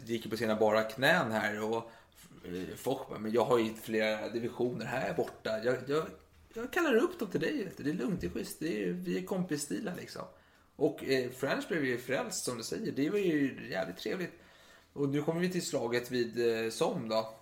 [0.05, 1.91] gick ju på sina bara knän här och
[2.77, 5.49] Foch bara, men jag har ju flera divisioner här borta.
[5.63, 6.03] Jag, jag,
[6.59, 7.71] jag kallar upp dem till dig.
[7.77, 8.59] Det är lugnt, det är schysst.
[8.59, 10.21] Det är, vi är kompisstilar liksom.
[10.75, 12.91] Och eh, French blev ju frälst som du säger.
[12.91, 14.31] Det var ju jävligt trevligt.
[14.93, 17.33] Och nu kommer vi till slaget vid eh, Somme då.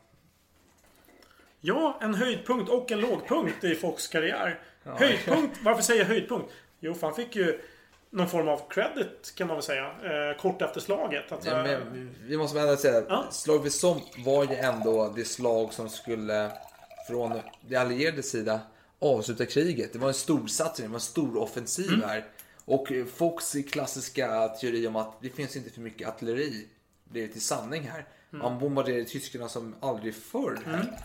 [1.62, 4.62] Ja, en höjdpunkt och en lågpunkt i Fox karriär.
[4.84, 6.54] Höjdpunkt, varför säger jag höjdpunkt?
[6.80, 7.62] Jo, för han fick ju
[8.10, 9.86] någon form av credit kan man väl säga.
[9.86, 11.32] Eh, kort efter slaget.
[11.32, 13.24] Att, Ja, eh, men vi måste väl ändå säga Ja.
[13.24, 16.52] att slag vid Somme var ju ändå det slag som skulle
[17.08, 18.60] från det allierade sida
[19.02, 19.94] avsluta kriget.
[19.94, 22.02] Det var en stor satsning, det var en stor offensiv Mm.
[22.10, 22.26] här.
[22.66, 26.68] Och eh, Fox klassiska teori om att det finns inte för mycket artilleri
[27.04, 28.06] blev till sanning här.
[28.34, 28.44] Mm.
[28.44, 30.98] Man bombarderade tyskarna som aldrig förr här.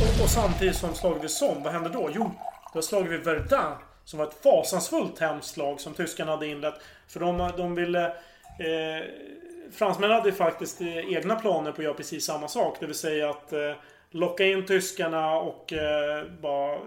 [0.00, 2.10] och, och samtidigt som slaget vid Somme, vad hände då?
[2.14, 2.30] Jo,
[2.74, 3.72] var slaget vid Verdun.
[4.04, 6.74] Som var ett fasansfullt hemskt slag som tyskarna hade inlett.
[7.08, 8.06] För de, de ville...
[8.06, 9.04] Eh,
[9.72, 12.76] fransmännen hade faktiskt eh, egna planer på att göra precis samma sak.
[12.80, 13.72] Det vill säga att eh,
[14.10, 16.78] locka in tyskarna och eh, bara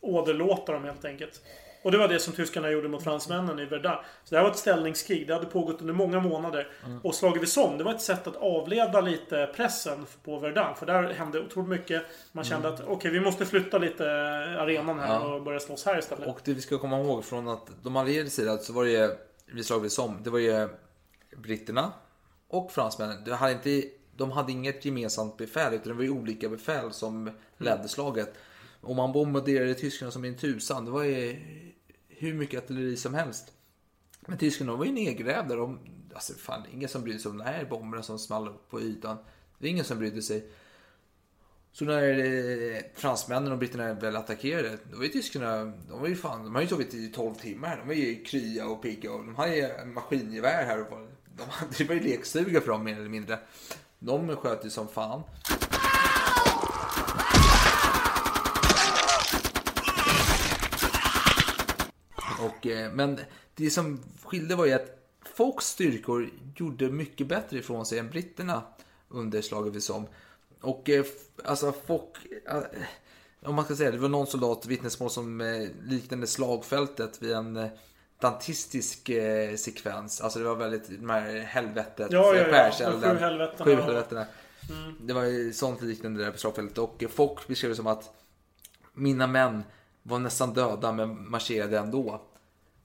[0.00, 1.42] åderlåta dem helt enkelt.
[1.82, 3.92] Och det var det som tyskarna gjorde mot fransmännen i Verdun.
[4.24, 5.26] Så det här var ett ställningskrig.
[5.26, 6.68] Det hade pågått under många månader.
[7.02, 10.74] Och slaget vid Somme, det var ett sätt att avleda lite pressen på Verdun.
[10.78, 12.02] För där hände otroligt mycket.
[12.32, 14.04] Man kände att okej, vi måste flytta lite
[14.58, 15.34] arenan här Ja.
[15.34, 16.26] och börja slåss här istället.
[16.28, 19.10] Och det vi ska komma ihåg från att de allierade sidan så var det ju
[19.46, 20.68] vid slaget vid Somme, det var ju
[21.36, 21.92] britterna
[22.48, 23.24] och fransmännen.
[23.24, 27.30] De hade, inte, de hade inget gemensamt befäl utan det var ju olika befäl som
[27.58, 28.34] ledde slaget.
[28.80, 30.84] Och man bombarderade tyskarna som en tusan.
[30.84, 31.36] Det var ju
[32.08, 33.52] hur mycket artilleri som helst.
[34.20, 35.56] Men tyskarna var ju nedgrävda.
[35.56, 35.78] De,
[36.14, 39.16] alltså fan, ingen som brydde sig om den här bomben som small upp på ytan.
[39.58, 40.50] Det är ingen som brydde sig.
[41.72, 46.16] Så när eh, fransmännen och britterna väl attackerade, då var ju tyskarna, de var ju
[46.16, 47.76] fan, de har ju sovit i 12 timmar.
[47.76, 50.80] De var ju krya och pigga och de hade ju maskingevär här.
[50.80, 51.08] Och
[51.38, 53.38] de hade, det var ju lekstuga för dem mer eller mindre.
[53.98, 55.22] De sköt ju som fan.
[62.40, 63.20] Och, eh, men
[63.54, 64.94] det som skilde var ju att
[65.34, 68.62] Fox styrkor gjorde mycket bättre ifrån sig än britterna
[69.08, 70.06] under slaget vid Somme.
[70.60, 71.04] Och eh,
[71.44, 72.62] alltså Fox, eh,
[73.42, 77.68] om man ska säga det var någon soldat vittnesmål som liknade slagfältet vid en
[78.20, 80.20] dantistisk eh, sekvens.
[80.20, 82.52] Alltså det var väldigt, de här helvetet, Ja, ja, eh, ja.
[82.52, 83.64] skärselden, De sju helvetena.
[83.64, 84.26] sju helvetena.
[85.00, 86.78] Det var ju sånt liknande där på slagfältet.
[86.78, 88.10] Och eh, Fox beskrev det som att
[88.94, 89.62] mina män
[90.02, 92.20] var nästan döda men marscherade ändå.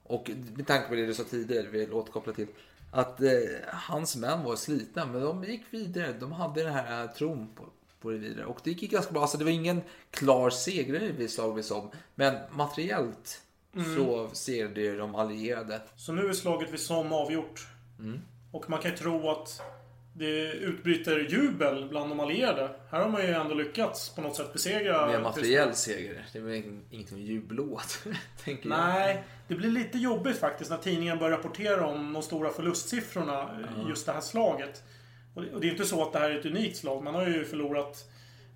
[0.04, 2.48] Och med tanke på det du sa tidigare, vi vill återkoppla till.
[2.92, 3.30] Att eh,
[3.68, 6.14] hans män var slitna men de gick vidare.
[6.20, 7.66] De hade den här tron på,
[8.02, 8.46] på det vidare.
[8.46, 9.22] Och det gick ganska bra.
[9.22, 9.82] Alltså det var ingen
[10.12, 11.90] klar segrare vid slag vid som.
[12.16, 13.42] Men materiellt
[13.96, 15.82] så segrade de allierade.
[15.96, 17.68] Så nu är slaget vid Somme avgjort.
[18.00, 18.22] Mm.
[18.52, 19.62] Och man kan ju tro att
[20.14, 22.70] det utbryter jubel bland de allierade.
[22.90, 25.08] Här har man ju ändå lyckats på något sätt besegra...
[25.08, 26.26] Med materiell seger.
[26.34, 28.04] Det var ingenting att jubla åt.
[28.44, 28.78] tänker jag.
[28.78, 33.50] Nej, det blir lite jobbigt faktiskt när tidningen börjar rapportera om de stora förlustsiffrorna
[33.86, 34.84] i just det här slaget.
[35.34, 37.04] Och det och det är inte så att det här är ett unikt slag.
[37.04, 38.06] Man har ju förlorat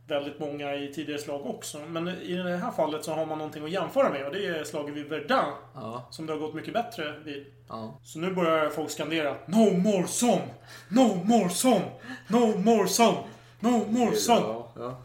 [0.07, 1.79] väldigt många i tidigare slag också.
[1.87, 4.63] Men i det här fallet så har man någonting att jämföra med och det är
[4.63, 5.53] slaget vid Verdun.
[5.75, 7.45] Ja, Som det har gått mycket bättre vid.
[7.69, 7.99] ja.
[8.03, 10.41] Så nu börjar folk skandera No more Somme!
[10.89, 11.85] No more Somme!
[12.27, 13.17] No more Somme!
[13.59, 14.63] No more son!
[14.75, 15.01] Ja.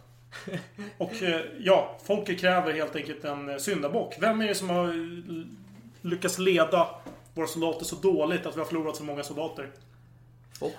[0.99, 4.17] Och eh, ja, folket kräver helt enkelt en eh, syndabock.
[4.21, 4.95] Vem är det som har
[6.09, 6.89] lyckats leda
[7.35, 9.71] våra soldater så dåligt att vi har förlorat så många soldater?
[10.61, 10.75] Och,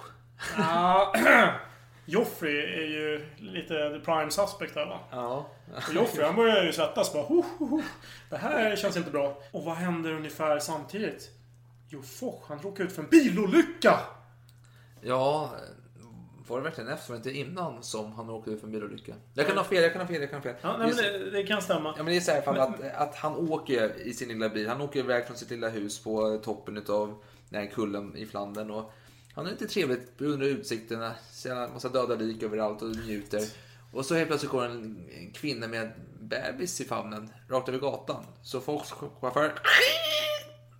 [0.58, 1.14] Ah,
[2.06, 5.00] Joffrey är ju lite the prime suspect här va?
[5.12, 5.50] ja.
[5.88, 7.24] Och Joffrey han börjar ju svettas bara.
[7.24, 7.82] Ho, ho, ho.
[8.30, 9.38] Det här känns inte bra.
[9.52, 11.32] Och vad händer ungefär samtidigt?
[11.90, 14.00] Jo, Foch, han råkar ut för en bilolycka!
[15.02, 15.52] ja,
[16.48, 19.14] var det verkligen efter, inte innan som han åkte ut för en bilolycka?
[19.34, 20.56] Jag kan ha fel, jag kan ha fel, jag kan ha fel.
[20.62, 21.90] Ja, nej, men Det så- det, det kan stämma.
[21.98, 24.68] Ja men det är så här fall att, att han åker i sin lilla bil.
[24.70, 28.72] Han åker iväg från sitt lilla hus på toppen utav den här kullen i Flandern.
[28.72, 28.94] Och
[29.34, 31.16] han har lite trevligt under utsikterna.
[31.32, 33.42] Ser en massa döda lik överallt och njuter.
[33.92, 37.80] Och så helt plötsligt går en en kvinna med en bebis i famnen rakt över
[37.80, 38.26] gatan.
[38.42, 39.54] Så folks chaufför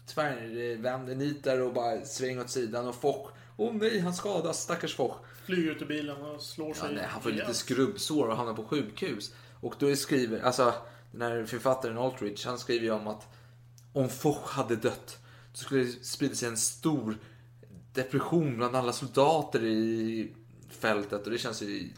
[0.06, 2.88] tvärvänder, nitar och bara svänger åt sidan.
[2.88, 5.16] Och Foch, åh nej han skadas, stackars Foch.
[5.46, 6.96] Flyger ut ur bilen och slår Ja, sig.
[6.96, 9.34] nej, han får lite skrubbsår och hamnar på sjukhus.
[9.62, 10.74] Och då skriver, alltså
[11.12, 13.28] den här författaren Aldrich, han skriver ju om att
[13.94, 15.18] om Foch hade dött
[15.54, 17.18] så skulle det sprida sig en stor
[17.94, 20.32] depression bland alla soldater i
[20.70, 21.90] fältet och det känns ju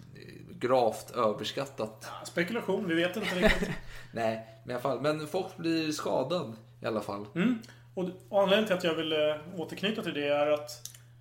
[0.59, 2.07] gravt överskattat.
[2.19, 3.69] Ja, Spekulation, vi vet inte riktigt.
[4.11, 5.01] Nej, men i alla fall.
[5.01, 7.25] Men Foch blir skadad i alla fall.
[7.35, 7.59] Mm.
[7.93, 10.69] Och, och anledningen till att jag vill eh, återknyta till det är att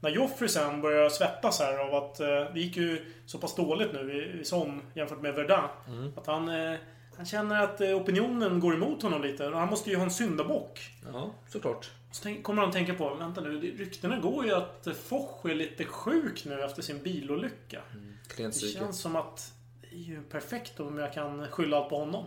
[0.00, 3.92] när Joffrey sen börjar svettas här av att eh, det gick ju så pass dåligt
[3.92, 6.12] nu i, i Son jämfört med Verdun.
[6.16, 6.78] Att han, eh,
[7.16, 9.46] han känner att eh, opinionen går emot honom lite.
[9.46, 10.80] Och han måste ju ha en syndabock.
[11.12, 11.90] Ja, såklart.
[12.12, 15.46] Så tänk, kommer han tänka på, vänta nu, det- ryktena går ju att eh, Foch
[15.46, 17.80] är lite sjuk nu efter sin bilolycka.
[18.28, 18.78] Klent Det psyke.
[18.78, 22.24] känns som att det är ju perfekt om jag kan skylla allt på honom.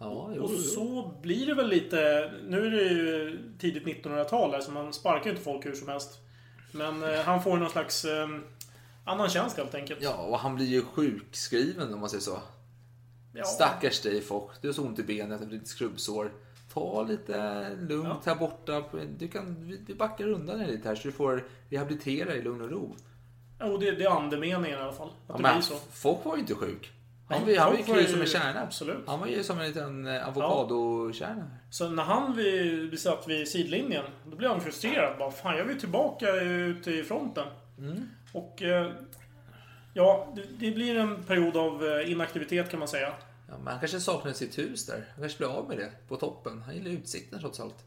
[0.00, 0.58] Ja, jo, Och jo.
[0.58, 2.30] så blir det väl lite...
[2.46, 5.88] Nu är det ju tidigt 1900-tal här, så man sparkar ju inte folk hur som
[5.88, 6.18] helst.
[6.72, 8.28] Men eh, han får någon slags eh,
[9.04, 10.02] annan tjänst helt enkelt.
[10.02, 12.38] Ja, och han blir ju sjukskriven om man säger så.
[13.32, 13.44] Ja.
[13.44, 16.32] Stackars dig Foch, du har så ont i benet, lite skrubbsår.
[16.74, 18.82] Ta lite lugnt här borta.
[19.18, 22.60] Du kan, vi- vi backar undan dig lite här så du får rehabilitera i lugn
[22.62, 22.96] och ro.
[23.60, 25.08] Jo, det, det är andemeningen i alla fall.
[25.08, 25.74] Att Ja, det blir så.
[25.92, 26.90] Foch var ju inte sjuk.
[27.28, 28.60] Han, Nej, han var ju ju- som en kärna.
[28.62, 29.04] absolut.
[29.06, 31.50] Han var ju som en liten eh, avokadokärna.
[31.70, 35.18] Så när han blir satt vid sidlinjen, då blir han frustrerad.
[35.18, 37.46] Bara, Fan, jag vill tillbaka ut i fronten.
[37.78, 38.08] Mm.
[38.32, 38.62] Och...
[38.62, 38.92] Eh,
[39.94, 43.12] ja, det, blir en period av eh, inaktivitet kan man säga.
[43.48, 45.04] Ja, men han kanske saknade sitt hus där.
[45.14, 46.62] Han kanske blev av med det på toppen.
[46.66, 47.84] Han gillar utsikten trots allt.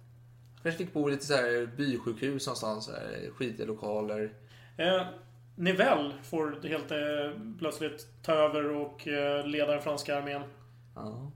[0.56, 2.90] Han kanske fick bo i lite så här bysjukhus någonstans.
[2.90, 4.34] Här, skitiga lokaler.
[4.78, 5.02] Eh,
[5.56, 10.42] Nivelle får helt eh, plötsligt ta över och eh, leda den franska armén.
[10.96, 11.32] Ja.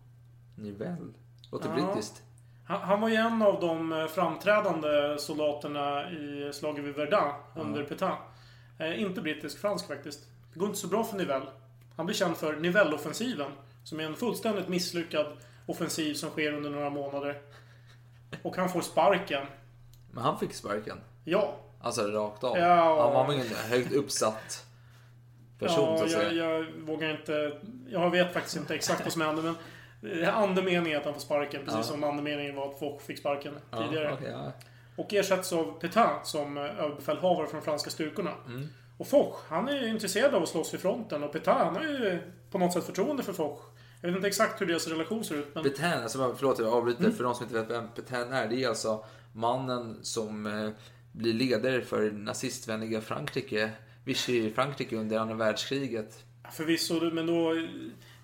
[0.55, 1.13] Nivell.
[1.51, 1.75] Låter Ja.
[1.75, 2.21] brittiskt.
[2.67, 7.83] Han, han var ju en av de eh, framträdande soldaterna i slaget vid Verdun under
[7.83, 8.17] Pétain.
[8.79, 10.19] Eh, inte brittisk-fransk faktiskt.
[10.57, 11.45] Det går inte så bra för Nivelle.
[11.95, 13.51] Han blir känd för Nivelle-offensiven.
[13.83, 15.25] Som är en fullständigt misslyckad
[15.65, 17.41] offensiv som sker under några månader.
[18.43, 19.45] Och han får sparken.
[20.11, 20.97] Men han fick sparken.
[21.23, 21.55] Ja.
[21.81, 22.57] Alltså rakt av.
[22.57, 23.13] Ja.
[23.15, 24.65] Han var ingen högt uppsatt
[25.59, 26.31] person så Ja, att säga.
[26.31, 27.59] jag, jag vågar inte...
[27.89, 29.41] Jag vet faktiskt inte exakt vad som hände
[30.01, 30.21] men...
[30.23, 31.83] eh, Andemeningen är att han får sparken, precis Ja.
[31.83, 34.13] som andemeningen var att Foch fick sparken Ja, tidigare.
[34.13, 34.51] okej, ja.
[34.95, 38.31] Och ersätts av Pétain som eh, överbefälhavare för de franska styrkorna.
[38.47, 38.67] Mm.
[38.97, 41.83] Och Foch, han är ju intresserad av att slåss vid fronten och Pétain, han har
[41.83, 42.19] ju
[42.51, 43.59] på något sätt förtroende för Foch.
[44.01, 45.63] Jag vet inte exakt hur deras relation ser ut men...
[45.63, 47.03] Petain, alltså, förlåt jag avbryter.
[47.03, 47.15] Mm.
[47.15, 48.47] För de som inte vet vem Petain är.
[48.47, 50.69] Det är alltså mannen som eh,
[51.11, 53.71] blir ledare för nazistvänliga Frankrike.
[54.03, 56.23] Vichy Frankrike under andra världskriget.
[56.51, 57.53] Förvisso, men då...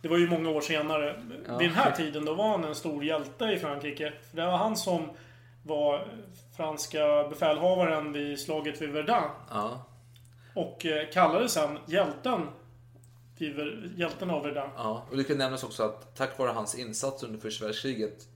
[0.02, 1.24] Det var ju många år senare.
[1.48, 1.58] Ja.
[1.58, 4.14] Vid den här tiden då var han en stor hjälte i Frankrike.
[4.30, 5.10] För det var han som
[5.64, 6.08] var
[6.58, 9.30] franska befälhavaren vid slaget vid Verdun.
[9.50, 9.86] Ja,
[10.56, 12.48] Och eh, kallade sen hjälten
[13.98, 14.70] hjälten av Verdun.
[14.78, 15.06] ja.
[15.12, 18.28] Och det kan nämnas också att tack vare hans insats under första världskriget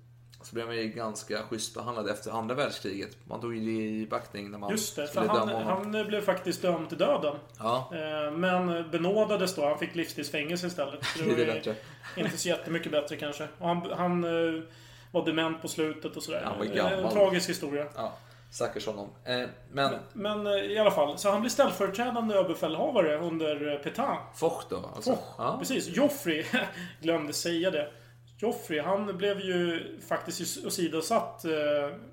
[0.43, 3.17] så blev man ju ganska schysst behandlad efter andra världskriget.
[3.23, 5.93] Man tog ju det i backning när man Just det, för skulle han, döma honom.
[5.93, 7.35] han blev faktiskt dömd till döden.
[7.59, 9.65] Ja, Eh, Men benådades då.
[9.65, 11.05] Han fick livstidsfängelse istället.
[11.05, 11.75] Så det är det ju bättre.
[12.17, 13.47] Inte så jättemycket bättre kanske.
[13.57, 14.63] Och han, han eh,
[15.11, 16.41] var dement på slutet och sådär.
[16.45, 16.93] Han var Eh, gammal.
[16.93, 17.85] En tragisk historia.
[17.95, 18.17] Ja,
[18.51, 19.09] stackars honom.
[19.25, 24.17] Eh, men Men eh, i alla fall, så han blir ställföreträdande överbefälhavare under eh, Pétain.
[24.35, 24.91] Foch då?
[24.95, 25.11] Alltså.
[25.11, 25.55] Foch, Ja.
[25.59, 25.87] precis.
[25.97, 26.45] Joffrey,
[27.01, 27.91] glömde säga det.
[28.39, 31.41] Joffrey, han blev ju faktiskt åsidosatt.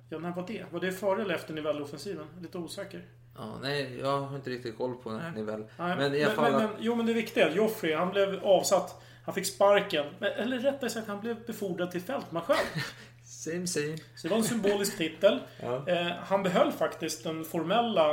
[0.09, 0.65] Ja, när var det?
[0.71, 2.27] Var det före eller efter Nivelle-offensiven?
[2.43, 3.03] Lite osäker.
[3.37, 5.65] Ja, nej, jag har inte riktigt koll på den här nivell.
[5.79, 6.53] Nej, Men i alla fall...
[6.53, 9.03] men, men, jo, men det viktiga är att Joffrey, han blev avsatt.
[9.25, 10.07] Han fick sparken.
[10.21, 12.57] Eller rättare sagt, han blev befordrad till fältmarskall.
[13.45, 13.97] Same same.
[14.17, 15.41] Så det var en symbolisk titel.
[15.63, 15.89] Ja.
[15.89, 18.11] Eh, han behöll faktiskt den formella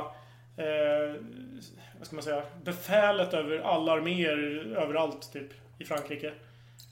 [0.58, 1.22] eh,
[1.98, 4.38] vad ska man säga, befälet över alla arméer
[4.78, 6.34] överallt typ i Frankrike.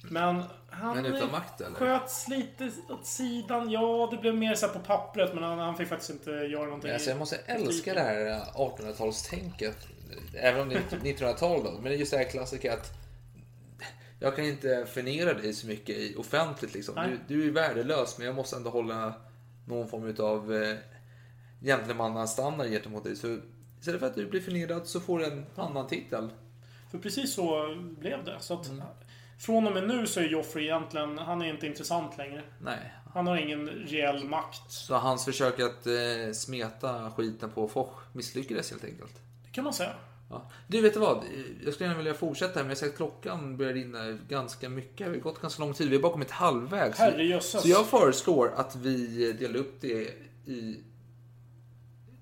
[0.04, 1.76] Men han Men utan makt, eller?
[1.76, 3.70] sköts lite åt sidan.
[3.72, 6.92] Ja, det blev mer så på pappret men han, han fick faktiskt inte göra någonting.
[6.92, 9.88] Alltså jag måste älska det här 1800-talstänket.
[10.34, 11.72] Även om det är 1900-tal då.
[11.72, 12.99] Men det är just det här klassiska att
[14.20, 16.96] jag kan inte förnera dig så mycket i offentligt liksom.
[17.28, 19.14] Du, du är värdelös men jag måste ändå hålla
[19.68, 20.78] någon form av eh,
[21.62, 23.16] gentlemannastandard gentemot dig.
[23.16, 23.38] Så
[23.80, 26.30] istället för att du blir förnedrad så får du en annan titel.
[26.92, 28.36] För precis så blev det.
[28.40, 28.84] Så att Mm.
[29.40, 32.44] Från och med nu så är Joffrey egentligen, han är inte intressant längre.
[32.62, 32.94] Nej.
[33.14, 34.72] Han har ingen reell makt.
[34.72, 39.22] Så hans försök att eh, smeta skiten på Foch misslyckades helt enkelt.
[39.46, 39.94] Det kan man säga.
[40.30, 40.50] Ja.
[40.68, 41.24] Du, vet du vad?
[41.66, 44.98] Jag skulle gärna vilja fortsätta här, men jag ser att klockan börjar rinna ganska mycket.
[44.98, 45.90] Det har gått ganska lång tid.
[45.90, 47.00] Vi har bara kommit halvvägs.
[47.00, 47.62] Herrejösses.
[47.62, 50.14] Så jag föreslår att vi delar upp det
[50.46, 50.84] i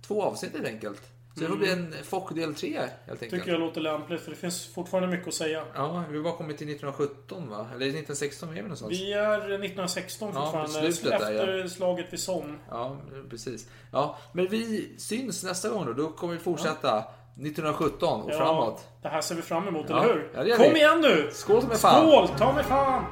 [0.08, 1.02] två avsnitt helt enkelt.
[1.36, 3.30] Så det får bli en Foch del 3 helt enkelt.
[3.32, 5.64] Tycker jag låter lämpligt för det finns fortfarande mycket att säga.
[5.76, 7.68] Ja, vi har bara kommit till 1917 va?
[7.74, 8.92] Eller 1916 är vi någonstans?
[8.92, 10.94] Vi är 1916 Ja, på fortfarande.
[10.94, 11.40] slutet där, ja.
[11.40, 12.56] efter slaget vid Somme.
[12.70, 12.98] Ja,
[13.30, 13.68] precis.
[13.92, 15.94] Ja, men vi syns nästa gång då.
[15.94, 17.04] Då kommer vi fortsätta
[17.42, 18.88] 1917 och framåt.
[19.02, 20.48] Det här ser vi fram emot, Ja, eller hur?
[20.50, 21.30] ja, Kom igen nu!
[21.32, 22.10] Skål som är fan!
[22.10, 22.28] Skål!
[22.38, 23.04] Ta mig fan!